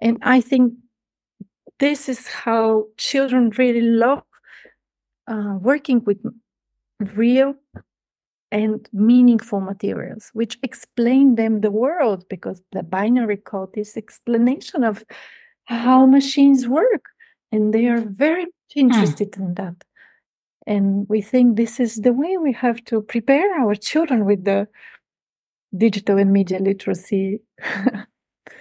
And 0.00 0.18
I 0.22 0.40
think 0.40 0.74
this 1.78 2.08
is 2.08 2.26
how 2.26 2.86
children 2.96 3.50
really 3.50 3.82
love 3.82 4.22
uh, 5.26 5.58
working 5.60 6.02
with 6.04 6.18
real 7.00 7.54
and 8.52 8.88
meaningful 8.92 9.60
materials, 9.60 10.30
which 10.32 10.58
explain 10.62 11.34
them 11.34 11.60
the 11.60 11.70
world 11.70 12.24
because 12.28 12.62
the 12.72 12.82
binary 12.82 13.36
code 13.36 13.76
is 13.76 13.96
explanation 13.96 14.84
of 14.84 15.04
how 15.64 16.06
machines 16.06 16.68
work, 16.68 17.04
and 17.50 17.74
they 17.74 17.86
are 17.86 18.00
very 18.00 18.44
much 18.44 18.76
interested 18.76 19.36
in 19.36 19.54
that. 19.54 19.74
And 20.66 21.08
we 21.08 21.22
think 21.22 21.56
this 21.56 21.78
is 21.78 21.96
the 21.96 22.12
way 22.12 22.36
we 22.36 22.52
have 22.52 22.84
to 22.86 23.00
prepare 23.02 23.60
our 23.60 23.74
children 23.74 24.24
with 24.24 24.44
the 24.44 24.66
digital 25.76 26.18
and 26.18 26.32
media 26.32 26.58
literacy. 26.58 27.40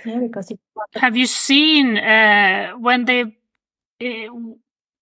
Yeah, 0.03 0.20
because 0.20 0.51
it, 0.51 0.60
Have 0.95 1.18
you 1.18 1.26
seen 1.26 1.97
uh, 1.97 2.74
when 2.74 3.06
they, 3.06 3.22
uh, 3.22 4.30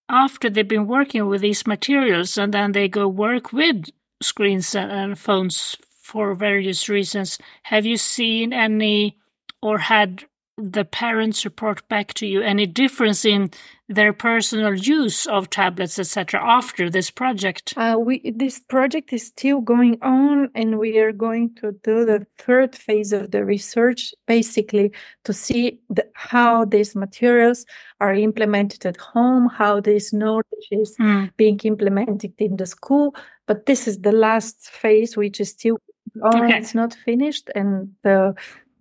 after 0.10 0.49
they've 0.49 0.68
been 0.68 0.88
working 0.88 1.28
with 1.28 1.41
these 1.41 1.68
materials 1.68 2.38
and 2.38 2.54
then 2.54 2.72
they 2.72 2.88
go 2.88 3.08
work 3.08 3.51
with 3.51 3.89
screens 4.22 4.74
and, 4.76 4.91
and 4.91 5.20
phones 5.20 5.76
for 6.01 6.36
various 6.36 6.88
reasons, 6.88 7.38
have 7.64 7.86
you 7.86 7.97
seen 7.97 8.54
any 8.54 9.18
or 9.62 9.78
had 9.78 10.24
the 10.58 10.86
parents 10.86 11.45
report 11.45 11.88
back 11.89 12.14
to 12.14 12.28
you 12.28 12.41
any 12.41 12.68
difference 12.68 13.26
in 13.26 13.49
their 13.89 14.14
personal 14.14 14.74
use 14.76 15.26
of 15.26 15.49
tablets 15.49 15.97
etc 15.97 16.39
after 16.39 16.89
this 16.89 17.10
project 17.12 17.74
Uh, 17.76 17.97
we 17.97 18.22
this 18.38 18.60
project 18.60 19.12
is 19.14 19.26
still 19.28 19.62
going 19.62 19.97
on, 20.01 20.49
and 20.56 20.78
we 20.80 20.99
are 20.99 21.12
going 21.12 21.54
to 21.56 21.72
do 21.84 22.06
the 22.06 22.26
third 22.38 22.76
phase 22.76 23.12
of 23.14 23.32
the 23.32 23.43
research, 23.43 24.14
basically 24.28 24.91
to 25.24 25.34
see 25.34 25.80
the, 25.89 26.06
how 26.14 26.66
these 26.66 26.95
materials 26.95 27.66
are 27.99 28.14
implemented 28.14 28.86
at 28.86 28.97
home, 28.97 29.49
how 29.49 29.82
this 29.82 30.14
knowledge 30.14 30.68
is 30.72 30.95
Hmm. 30.97 31.26
being 31.38 31.60
implemented 31.64 32.34
in 32.38 32.58
the 32.58 32.66
school. 32.66 33.16
But 33.47 33.66
this 33.66 33.88
is 33.88 33.99
the 34.01 34.12
last 34.12 34.70
phase, 34.70 35.18
which 35.18 35.39
is 35.41 35.49
still 35.49 35.78
on. 36.22 36.43
Okay. 36.43 36.58
It's 36.58 36.76
not 36.76 36.93
finished, 36.93 37.49
and 37.56 37.89
uh, 38.06 38.32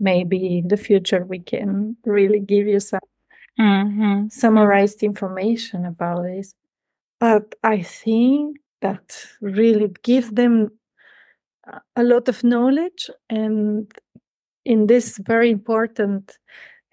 maybe 0.03 0.59
in 0.59 0.69
the 0.69 0.77
future 0.77 1.25
we 1.25 1.39
can 1.41 1.97
really 2.05 2.41
give 2.41 2.67
you 2.67 2.81
some 2.81 3.01
Mhm. 3.59 4.31
summarized 4.33 5.03
information 5.03 5.87
about 5.87 6.25
this. 6.25 6.55
But 7.21 7.55
I 7.63 7.83
think 7.83 8.59
that 8.83 9.27
really 9.41 9.91
gives 10.03 10.31
them 10.31 10.73
a- 11.67 11.83
a 11.97 12.05
lot 12.05 12.29
of 12.29 12.45
knowledge 12.45 13.11
and 13.31 13.93
in 14.65 14.87
this 14.89 15.19
very 15.19 15.51
important 15.51 16.39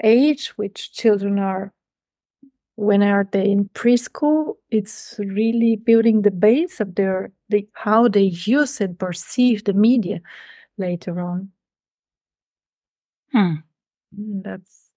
age 0.04 0.50
which 0.58 0.94
children 0.94 1.40
are 1.40 1.74
when 2.76 3.04
are 3.04 3.28
they 3.32 3.46
in 3.52 3.70
preschool 3.70 4.56
it's 4.72 5.16
really 5.20 5.76
building 5.76 6.22
the 6.22 6.32
base 6.32 6.80
of 6.80 6.96
their 6.96 7.32
the, 7.50 7.68
how 7.74 8.08
they 8.08 8.32
use 8.58 8.80
and 8.82 8.98
perceive 9.00 9.64
the 9.66 9.74
media 9.74 10.22
later 10.78 11.20
on 11.22 11.52
Hmm. 13.32 13.54
Mm, 14.18 14.44
that's 14.44 14.90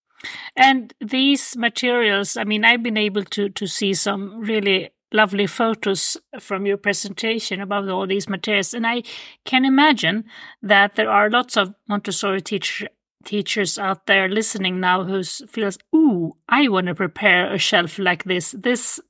And 0.56 0.94
these 1.00 1.56
materials, 1.56 2.36
I 2.36 2.44
mean, 2.44 2.64
I've 2.64 2.82
been 2.82 2.98
able 2.98 3.24
to 3.24 3.48
to 3.50 3.66
see 3.66 3.94
some 3.94 4.40
really 4.40 4.90
lovely 5.12 5.46
photos 5.46 6.16
from 6.40 6.66
your 6.66 6.78
presentation 6.78 7.60
about 7.60 7.88
all 7.88 8.06
these 8.06 8.28
materials, 8.28 8.74
and 8.74 8.86
I 8.86 9.02
can 9.44 9.64
imagine 9.64 10.24
that 10.62 10.96
there 10.96 11.10
are 11.10 11.30
lots 11.30 11.56
of 11.56 11.74
Montessori 11.88 12.40
teacher, 12.42 12.88
teachers 13.24 13.78
out 13.78 14.06
there 14.06 14.28
listening 14.28 14.80
now 14.80 15.04
who 15.04 15.22
feels, 15.24 15.78
"Ooh, 15.94 16.34
I 16.48 16.68
want 16.68 16.88
to 16.88 16.94
prepare 16.94 17.52
a 17.52 17.58
shelf 17.58 17.98
like 17.98 18.24
this. 18.24 18.52
This 18.52 19.00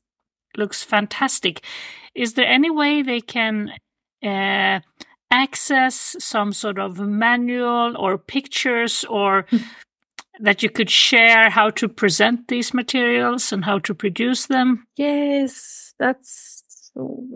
looks 0.57 0.83
fantastic." 0.85 1.65
Is 2.15 2.35
there 2.35 2.47
any 2.49 2.71
way 2.71 3.03
they 3.03 3.21
can? 3.21 3.73
Uh, 4.25 4.81
access 5.33 6.15
some 6.21 6.53
sort 6.53 6.79
of 6.79 6.99
manual 7.01 7.97
or 7.97 8.19
pictures 8.19 9.05
or 9.09 9.47
that 10.41 10.63
you 10.63 10.71
could 10.71 10.91
share 10.91 11.51
how 11.51 11.71
to 11.71 11.89
present 11.89 12.49
these 12.49 12.75
materials 12.75 13.53
and 13.53 13.65
how 13.65 13.79
to 13.81 13.95
produce 13.95 14.47
them? 14.47 14.87
Yes, 14.97 15.95
that's 15.99 16.93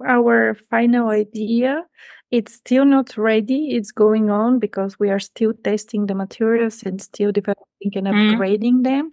our 0.07 0.55
final 0.71 1.09
idea. 1.09 1.85
It's 2.31 2.55
still 2.55 2.85
not 2.85 3.17
ready. 3.17 3.71
It's 3.77 3.93
going 3.93 4.31
on 4.31 4.59
because 4.59 4.99
we 4.99 5.11
are 5.11 5.21
still 5.21 5.53
testing 5.65 6.07
the 6.07 6.15
materials 6.15 6.83
and 6.83 7.01
still 7.01 7.33
developing 7.33 7.93
and 7.95 8.07
Mm. 8.07 8.35
upgrading 8.37 8.83
them. 8.85 9.13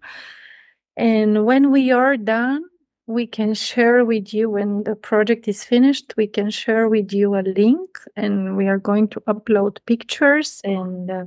And 0.98 1.46
when 1.46 1.72
we 1.72 1.92
are 1.92 2.18
done, 2.18 2.64
we 3.08 3.28
can 3.28 3.54
share 3.54 4.06
with 4.06 4.34
you 4.34 4.50
when 4.50 4.84
the 4.84 4.96
project 4.96 5.48
is 5.48 5.64
finished. 5.64 6.14
We 6.16 6.28
can 6.28 6.50
share 6.50 6.88
with 6.88 7.12
you 7.12 7.36
a 7.36 7.42
link, 7.42 8.00
and 8.16 8.56
we 8.56 8.68
are 8.68 8.78
going 8.80 9.10
to 9.10 9.20
upload 9.22 9.78
pictures 9.86 10.62
and 10.64 11.12
uh, 11.12 11.26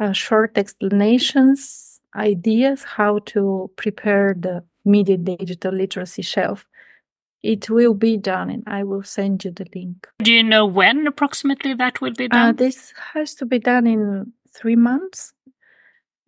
uh, 0.00 0.12
short 0.12 0.56
explanations, 0.56 2.00
ideas 2.16 2.84
how 2.84 3.18
to 3.26 3.70
prepare 3.76 4.34
the 4.38 4.64
media 4.84 5.18
digital 5.18 5.74
literacy 5.74 6.22
shelf. 6.22 6.64
It 7.42 7.68
will 7.70 7.94
be 7.94 8.16
done, 8.16 8.50
and 8.50 8.64
I 8.66 8.82
will 8.82 9.02
send 9.02 9.44
you 9.44 9.52
the 9.52 9.66
link. 9.74 10.08
Do 10.18 10.32
you 10.32 10.42
know 10.42 10.66
when 10.66 11.06
approximately 11.06 11.74
that 11.74 12.00
will 12.00 12.14
be 12.14 12.24
Uh, 12.24 12.28
done? 12.28 12.56
this 12.56 12.92
has 13.12 13.34
to 13.36 13.46
be 13.46 13.58
done 13.58 13.86
in 13.86 14.32
three 14.52 14.74
months. 14.76 15.32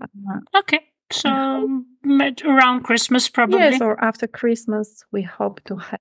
Uh, 0.00 0.40
okay, 0.58 0.80
so 1.12 1.84
met 2.04 2.42
around 2.44 2.82
Christmas 2.84 3.28
probably. 3.28 3.58
yes, 3.58 3.80
or 3.80 4.02
after 4.02 4.26
Christmas, 4.26 5.04
we 5.12 5.22
hope 5.22 5.62
to 5.64 5.76
have 5.76 6.00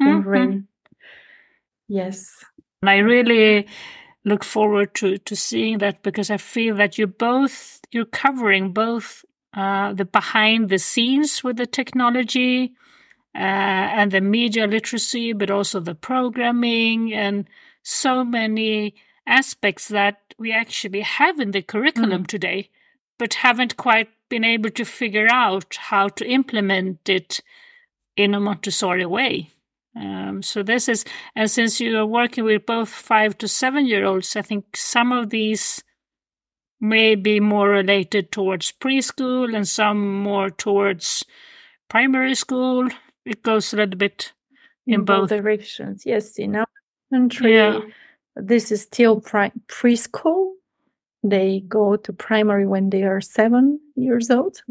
Mhm. 0.00 0.24
ready. 0.26 0.62
Yes. 1.88 2.44
And 2.82 2.90
I 2.90 2.98
really 2.98 3.66
look 4.24 4.44
forward 4.44 4.94
to 4.94 5.18
to 5.18 5.36
seeing 5.36 5.78
that 5.78 6.02
because 6.02 6.30
I 6.30 6.38
feel 6.38 6.76
that 6.76 6.98
you 6.98 7.06
both 7.06 7.80
you're 7.90 8.06
covering 8.22 8.72
both 8.72 9.24
uh, 9.52 9.92
the 9.92 10.04
behind 10.04 10.68
the 10.68 10.78
scenes 10.78 11.44
with 11.44 11.56
the 11.56 11.66
technology 11.66 12.72
uh, 13.34 13.38
and 13.98 14.10
the 14.10 14.20
media 14.20 14.66
literacy, 14.66 15.32
but 15.32 15.50
also 15.50 15.80
the 15.80 15.94
programming 15.94 17.12
and 17.12 17.48
so 17.82 18.24
many 18.24 18.94
aspects 19.26 19.88
that 19.88 20.34
we 20.38 20.52
actually 20.52 21.00
have 21.02 21.38
in 21.40 21.50
the 21.52 21.62
curriculum 21.62 22.24
today, 22.26 22.70
but 23.18 23.34
haven't 23.34 23.76
quite 23.76 24.08
been 24.28 24.44
able 24.44 24.70
to 24.70 24.84
figure 24.84 25.28
out 25.30 25.76
how 25.76 26.08
to 26.08 26.26
implement 26.26 27.08
it 27.08 27.40
in 28.16 28.34
a 28.34 28.40
Montessori 28.40 29.06
way. 29.06 29.50
Um, 29.96 30.42
so 30.42 30.62
this 30.62 30.88
is, 30.88 31.04
and 31.36 31.48
since 31.50 31.80
you 31.80 31.96
are 31.98 32.06
working 32.06 32.44
with 32.44 32.66
both 32.66 32.88
five 32.88 33.38
to 33.38 33.48
seven 33.48 33.86
year 33.86 34.04
olds, 34.04 34.34
I 34.34 34.42
think 34.42 34.76
some 34.76 35.12
of 35.12 35.30
these 35.30 35.82
may 36.80 37.14
be 37.14 37.38
more 37.40 37.68
related 37.68 38.32
towards 38.32 38.72
preschool 38.72 39.54
and 39.54 39.66
some 39.66 40.22
more 40.22 40.50
towards 40.50 41.24
primary 41.88 42.34
school. 42.34 42.88
It 43.24 43.42
goes 43.42 43.72
a 43.72 43.76
little 43.76 43.96
bit 43.96 44.32
in, 44.86 45.04
both. 45.04 45.28
directions. 45.30 46.04
Yes, 46.04 46.38
in 46.38 46.56
our 46.56 46.66
country, 47.12 47.54
Yeah. 47.54 47.80
this 48.36 48.72
is 48.72 48.82
still 48.82 49.20
preschool. 49.20 50.50
They 51.24 51.60
go 51.66 51.96
to 51.96 52.12
primary 52.12 52.66
when 52.66 52.90
they 52.90 53.02
are 53.02 53.20
seven 53.20 53.80
years 53.96 54.30
old. 54.30 54.62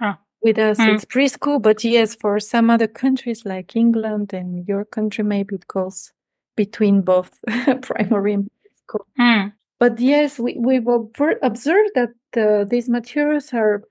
Ah. 0.00 0.18
With 0.42 0.58
us, 0.58 0.78
Mm. 0.78 0.94
it's 0.94 1.04
preschool, 1.04 1.62
but 1.62 1.82
yes, 1.84 2.14
for 2.14 2.38
some 2.40 2.70
other 2.70 2.86
countries 2.88 3.44
like 3.46 3.74
England 3.76 4.32
and 4.34 4.66
your 4.68 4.84
country, 4.84 5.24
maybe 5.24 5.54
it 5.54 5.66
goes 5.68 6.12
between 6.56 7.02
both 7.02 7.30
primary 7.82 8.32
and 8.34 8.44
preschool. 8.44 9.04
Mm. 9.18 9.52
But 9.78 10.00
yes, 10.00 10.38
we, 10.38 10.56
we've 10.58 10.84
obver- 10.88 11.38
observed 11.42 11.90
that 11.94 12.10
uh, 12.36 12.64
these 12.64 12.88
materials 12.88 13.52
are 13.54 13.82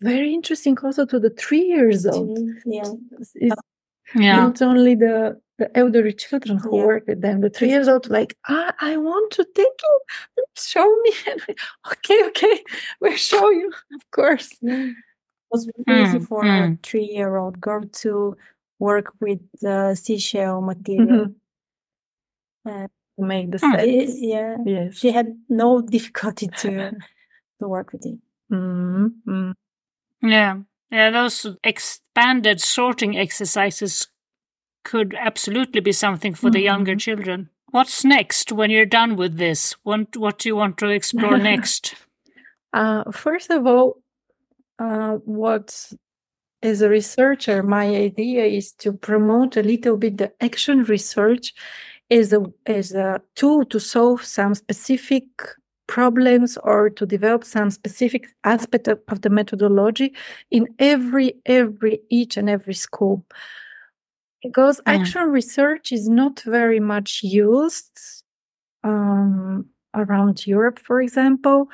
very 0.00 0.34
interesting 0.34 0.76
also 0.82 1.06
to 1.06 1.18
the 1.20 1.30
three 1.30 1.64
years 1.64 2.06
old. 2.06 2.38
yeah. 2.66 2.90
It's 3.34 3.54
Yeah. 4.14 4.36
not 4.36 4.62
only 4.62 4.94
the 4.94 5.40
the 5.58 5.74
elderly 5.76 6.12
children 6.12 6.58
who 6.58 6.76
Yeah. 6.76 6.84
work 6.84 7.04
with 7.06 7.20
them, 7.22 7.40
the 7.40 7.50
three 7.50 7.68
years 7.70 7.88
old, 7.88 8.08
like, 8.10 8.36
ah, 8.48 8.74
I 8.80 8.96
want 8.98 9.32
to 9.32 9.44
take 9.54 9.80
you, 9.82 10.44
show 10.56 10.86
me. 11.02 11.12
okay, 11.92 12.24
okay, 12.28 12.62
we'll 13.00 13.16
show 13.16 13.50
you, 13.50 13.72
of 13.94 14.10
course. 14.10 14.52
It 14.62 14.94
was 15.50 15.68
really 15.86 16.02
easy 16.02 16.18
Mm, 16.18 16.26
for 16.28 16.42
a 16.44 16.46
mm. 16.46 16.82
three-year-old 16.82 17.60
girl 17.60 17.84
to 18.02 18.36
work 18.78 19.12
with 19.20 19.40
the 19.60 19.94
seashell 19.94 20.60
material. 20.60 21.34
Uh, 22.64 22.88
To 23.18 23.24
make 23.24 23.50
the 23.50 23.58
Hmm. 23.58 23.72
set. 23.72 23.88
it- 23.88 24.10
yeah, 24.34 24.56
Yes. 24.66 24.96
she 24.98 25.10
had 25.12 25.28
no 25.48 25.80
difficulty 25.80 26.48
to 26.48 26.90
to 27.60 27.68
work 27.68 27.92
with 27.92 28.04
it. 28.04 28.18
Mm, 28.52 29.10
mm. 29.26 29.54
Yeah. 30.22 30.60
Yeah, 30.90 31.10
those 31.10 31.46
expanded 31.64 32.60
sorting 32.60 33.16
exercises 33.16 34.06
could 34.86 35.14
absolutely 35.18 35.80
be 35.80 35.92
something 35.92 36.32
for 36.34 36.50
the 36.50 36.60
younger 36.60 36.94
Mhm. 36.94 37.00
children. 37.00 37.48
What's 37.72 38.04
next 38.04 38.52
when 38.52 38.70
you're 38.70 38.94
done 39.00 39.16
with 39.16 39.36
this? 39.36 39.72
What, 39.82 40.16
what 40.16 40.38
do 40.38 40.48
you 40.48 40.56
want 40.56 40.78
to 40.78 40.88
explore 40.88 41.38
next? 41.52 41.94
Uh, 42.72 43.02
first 43.10 43.50
of 43.50 43.66
all, 43.66 44.00
uh, 44.78 45.14
what 45.40 45.92
as 46.62 46.82
a 46.82 46.88
researcher, 46.88 47.62
my 47.62 47.86
idea 48.08 48.44
is 48.44 48.72
to 48.82 48.92
promote 48.92 49.56
a 49.56 49.62
little 49.62 49.96
bit 49.96 50.18
the 50.18 50.32
action 50.40 50.84
research 50.84 51.52
as 52.10 52.32
a 52.32 52.40
as 52.66 52.94
a 52.94 53.20
tool 53.34 53.64
to 53.64 53.78
solve 53.80 54.24
some 54.24 54.54
specific 54.54 55.24
problems 55.88 56.58
or 56.62 56.90
to 56.90 57.06
develop 57.06 57.44
some 57.44 57.70
specific 57.70 58.26
aspect 58.44 58.88
of, 58.88 58.98
of 59.08 59.20
the 59.20 59.30
methodology 59.30 60.14
in 60.50 60.66
every 60.78 61.34
every 61.46 62.00
each 62.10 62.36
and 62.36 62.48
every 62.50 62.74
school 62.74 63.24
because 64.42 64.80
Mm. 64.82 64.94
action 65.00 65.30
research 65.30 65.92
is 65.92 66.08
not 66.08 66.40
very 66.40 66.80
much 66.80 67.22
used 67.22 67.98
um, 68.84 69.66
around 69.94 70.46
Europe, 70.46 70.78
for 70.78 71.00
example. 71.00 71.68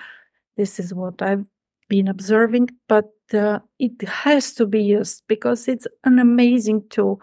This 0.56 0.78
is 0.80 0.94
what 0.94 1.20
I've 1.22 1.44
been 1.88 2.08
observing, 2.08 2.70
but 2.88 3.10
uh, 3.34 3.58
it 3.78 4.00
has 4.08 4.52
to 4.54 4.66
be 4.66 4.82
used 4.82 5.22
because 5.26 5.68
it's 5.68 5.86
an 6.04 6.18
amazing 6.18 6.88
tool, 6.88 7.20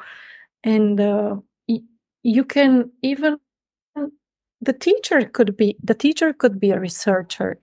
and 0.63 0.99
uh, 0.99 1.35
y- 1.67 1.81
you 2.23 2.43
can 2.43 2.91
even 3.01 3.37
the 4.61 4.73
teacher 4.73 5.21
could 5.25 5.55
be 5.55 5.77
the 5.83 5.93
teacher 5.93 6.33
could 6.33 6.59
be 6.59 6.71
a 6.71 6.79
researcher 6.79 7.57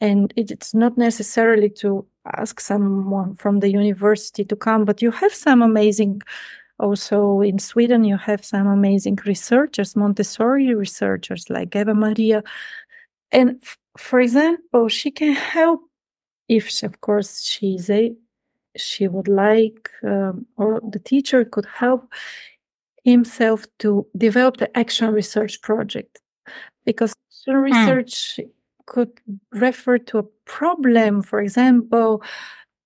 and 0.00 0.32
it- 0.36 0.50
it's 0.50 0.72
not 0.74 0.96
necessarily 0.96 1.68
to 1.68 2.06
ask 2.38 2.58
someone 2.60 3.34
from 3.36 3.60
the 3.60 3.70
university 3.70 4.44
to 4.46 4.56
come 4.56 4.84
but 4.86 5.02
you 5.02 5.10
have 5.10 5.34
some 5.34 5.60
amazing 5.62 6.22
also 6.78 7.40
in 7.40 7.58
sweden 7.58 8.04
you 8.04 8.16
have 8.16 8.44
some 8.44 8.66
amazing 8.66 9.18
researchers 9.26 9.96
montessori 9.96 10.74
researchers 10.74 11.48
like 11.50 11.74
eva 11.76 11.94
maria. 11.94 12.42
And 13.32 13.58
f- 13.62 13.78
for 13.98 14.20
example 14.20 14.88
she 14.88 15.10
can 15.10 15.32
help 15.34 15.80
if 16.48 16.68
she- 16.68 16.86
of 16.86 17.00
course 17.00 17.42
she's 17.42 17.90
a 17.90 18.14
she 18.76 19.08
would 19.08 19.28
like 19.28 19.90
um, 20.04 20.46
or 20.56 20.80
the 20.92 20.98
teacher 21.00 21.44
could 21.44 21.66
help 21.66 22.12
himself 23.04 23.66
to 23.78 24.06
develop 24.16 24.58
the 24.58 24.68
action 24.78 25.12
research 25.12 25.60
project. 25.62 26.20
Because 26.84 27.12
action 27.30 27.56
research 27.56 28.40
could 28.86 29.10
refer 29.52 29.98
to 29.98 30.18
a 30.18 30.22
problem 30.44 31.22
for 31.22 31.40
example 31.40 32.22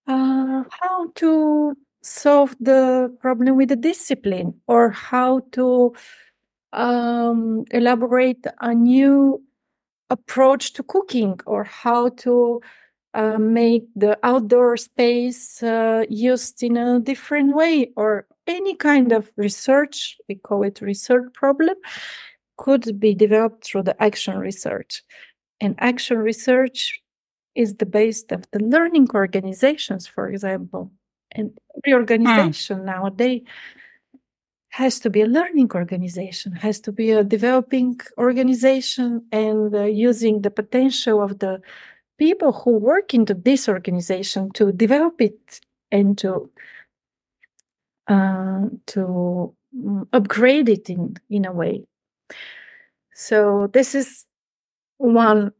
uh, 0.08 0.64
how 0.70 1.08
to 1.14 1.76
solve 2.02 2.56
the 2.60 3.14
problem 3.20 3.56
with 3.56 3.68
the 3.68 3.76
discipline 3.76 4.54
or 4.66 4.90
how 4.90 5.40
to 5.52 5.94
um, 6.72 7.64
elaborate 7.70 8.44
a 8.60 8.74
new 8.74 9.42
approach 10.10 10.72
to 10.74 10.82
cooking 10.82 11.38
or 11.46 11.64
how 11.64 12.08
to 12.10 12.60
uh, 13.14 13.38
make 13.38 13.84
the 13.94 14.18
outdoor 14.22 14.76
space 14.76 15.62
uh, 15.62 16.04
used 16.08 16.62
in 16.62 16.76
a 16.76 16.98
different 17.00 17.54
way 17.54 17.90
or 17.96 18.26
any 18.46 18.74
kind 18.74 19.12
of 19.12 19.30
research 19.36 20.16
we 20.28 20.34
call 20.34 20.62
it 20.62 20.80
research 20.80 21.32
problem 21.34 21.76
could 22.56 22.98
be 22.98 23.14
developed 23.14 23.64
through 23.64 23.82
the 23.82 24.00
action 24.02 24.38
research. 24.38 25.02
And 25.60 25.74
action 25.78 26.18
research 26.18 27.00
is 27.54 27.76
the 27.76 27.86
base 27.86 28.24
of 28.30 28.44
the 28.50 28.60
learning 28.60 29.08
organizations 29.14 30.06
for 30.06 30.28
example 30.28 30.90
and 31.32 31.58
reorganization 31.86 32.78
organization 32.78 32.84
nowadays 32.84 33.42
has 34.68 35.00
to 35.00 35.10
be 35.10 35.20
a 35.20 35.26
learning 35.26 35.70
organization 35.74 36.52
has 36.52 36.80
to 36.80 36.92
be 36.92 37.10
a 37.10 37.24
developing 37.24 37.98
organization 38.18 39.26
and 39.30 39.74
uh, 39.74 39.82
using 39.82 40.42
the 40.42 40.50
potential 40.50 41.22
of 41.22 41.38
the 41.40 41.60
people 42.18 42.52
who 42.52 42.78
work 42.78 43.12
into 43.14 43.34
this 43.34 43.68
organization 43.68 44.50
to 44.52 44.72
develop 44.72 45.20
it 45.20 45.60
and 45.90 46.16
to 46.18 46.50
uh, 48.08 48.66
to 48.86 49.54
mm, 49.76 50.06
upgrade 50.12 50.68
it 50.68 50.88
in 50.88 51.16
in 51.28 51.44
a 51.44 51.52
way. 51.52 51.84
So 53.14 53.68
this 53.72 53.94
is 53.94 54.26
one 55.02 55.52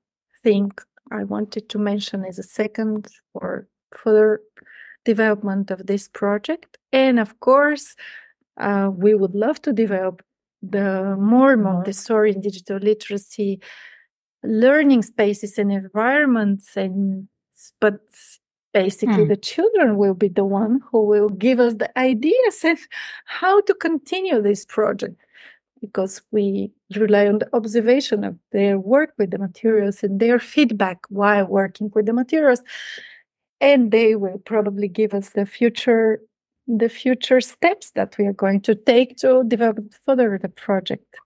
thing 0.43 0.71
i 1.11 1.25
wanted 1.25 1.69
to 1.69 1.79
mention 1.79 2.25
as 2.25 2.39
a 2.39 2.43
second 2.43 3.09
or 3.35 3.67
further 3.97 4.41
development 5.05 5.71
of 5.71 5.87
this 5.87 6.09
project. 6.09 6.79
And 6.93 7.19
of 7.19 7.41
course 7.41 7.95
uh, 8.59 8.91
we 8.95 9.15
would 9.15 9.35
love 9.35 9.61
to 9.63 9.73
develop 9.73 10.23
the 10.63 11.17
more 11.19 11.57
montessori 11.57 12.35
digital 12.35 12.79
literacy 12.79 13.61
learning 14.45 15.03
spaces 15.03 15.59
and 15.59 15.73
environments 15.73 16.77
and 16.77 17.29
but 17.81 18.01
basically 18.73 19.25
Hmm. 19.25 19.29
the 19.29 19.37
children 19.37 19.97
will 19.97 20.15
be 20.15 20.29
the 20.29 20.45
one 20.45 20.81
who 20.91 21.05
will 21.05 21.29
give 21.29 21.61
us 21.61 21.75
the 21.75 21.97
ideas 21.99 22.65
and 22.65 22.79
how 23.27 23.61
to 23.63 23.75
continue 23.75 24.41
this 24.41 24.65
project. 24.65 25.17
Because 25.81 26.23
we 26.31 26.71
rely 26.97 27.27
on 27.27 27.39
the 27.41 27.49
observation 27.57 28.23
of 28.25 28.37
their 28.53 28.79
work 28.79 29.13
with 29.19 29.33
the 29.33 29.39
materials 29.39 30.05
and 30.05 30.21
their 30.21 30.39
feedback 30.39 30.99
while 31.09 31.47
working 31.47 31.91
with 31.93 32.07
the 32.07 32.13
materials 32.13 32.63
and 33.63 33.91
they 33.93 34.17
will 34.17 34.39
probably 34.45 34.89
give 34.89 35.15
us 35.15 35.31
the 35.31 35.47
future 35.47 36.21
the 36.69 36.89
future 36.89 37.41
steps 37.41 37.91
that 37.93 38.17
we 38.19 38.27
are 38.27 38.33
going 38.35 38.61
to 38.61 38.75
take 38.75 39.17
to 39.17 39.43
develop 39.49 39.79
further 40.05 40.39
the 40.43 40.49
project 40.51 41.17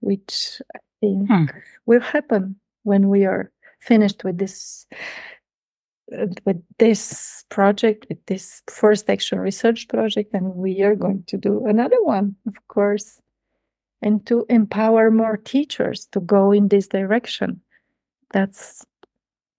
which 0.00 0.62
i 0.74 0.78
think 1.00 1.28
Hmm. 1.28 1.44
will 1.86 2.00
happen 2.00 2.56
when 2.84 3.08
we 3.10 3.26
are 3.26 3.50
finished 3.80 4.24
with 4.24 4.38
this 4.38 4.86
uh, 6.16 6.26
with 6.46 6.62
this 6.78 7.44
project 7.50 8.06
with 8.08 8.24
this 8.26 8.62
first 8.70 9.10
action 9.10 9.38
research 9.38 9.86
project 9.88 10.34
and 10.34 10.54
we 10.54 10.82
are 10.82 10.96
going 10.96 11.22
to 11.26 11.36
do 11.36 11.66
another 11.66 12.00
one 12.02 12.36
of 12.46 12.54
course 12.68 13.20
and 14.02 14.26
to 14.26 14.44
empower 14.48 15.10
more 15.10 15.36
teachers 15.36 16.06
to 16.12 16.20
go 16.20 16.52
in 16.52 16.68
this 16.68 16.88
direction 16.88 17.60
that's 18.32 18.84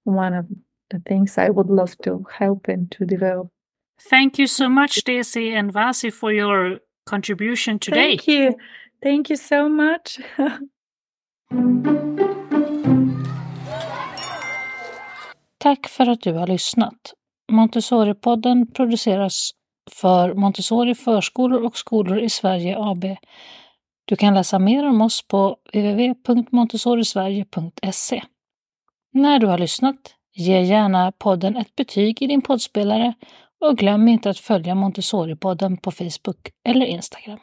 one 0.04 0.34
of 0.34 0.46
the 0.90 1.00
things 1.00 1.38
i 1.38 1.50
would 1.50 1.70
love 1.70 1.96
to 2.04 2.24
help 2.40 2.68
and 2.68 2.92
to 2.92 3.06
develop 3.06 3.48
Thank 4.10 4.40
you 4.40 4.48
so 4.48 4.68
much, 4.70 5.04
Daisy 5.06 5.54
and 5.56 5.72
Vasi, 5.74 6.12
for 6.12 6.34
your 6.34 6.80
contribution 7.06 7.80
today. 7.80 8.18
thank 8.18 8.28
you 8.28 8.54
thank 9.04 9.30
you 9.30 9.38
so 9.38 9.70
much 9.70 10.20
Tack 15.58 15.88
för 15.88 16.10
att 16.10 16.22
du 16.22 16.34
har 16.34 16.48
lyssnat. 16.48 17.14
Montessori-podden 17.52 18.72
produceras 18.74 19.52
för 19.92 20.34
Montessori 20.34 20.96
förskolor 20.96 21.64
och 21.66 21.78
skolor 21.78 22.20
i 22.20 22.30
Sverige 22.30 22.76
AB. 22.80 23.06
Du 24.06 24.16
kan 24.16 24.34
läsa 24.34 24.60
mer 24.60 24.88
om 24.88 25.02
oss 25.02 25.28
på 25.28 25.58
www.montessorisverige.se. 25.74 28.24
När 29.14 29.40
du 29.40 29.48
har 29.48 29.58
lyssnat, 29.58 30.16
ge 30.36 30.62
gärna 30.62 31.12
podden 31.12 31.58
ett 31.58 31.76
betyg 31.76 32.22
i 32.22 32.28
din 32.28 32.42
poddspelare 32.42 33.14
och 33.62 33.78
glöm 33.78 34.08
inte 34.08 34.30
att 34.30 34.40
följa 34.40 34.76
Montessori-podden 34.76 35.78
på 35.78 35.92
Facebook 35.92 36.50
eller 36.68 36.86
Instagram. 36.86 37.40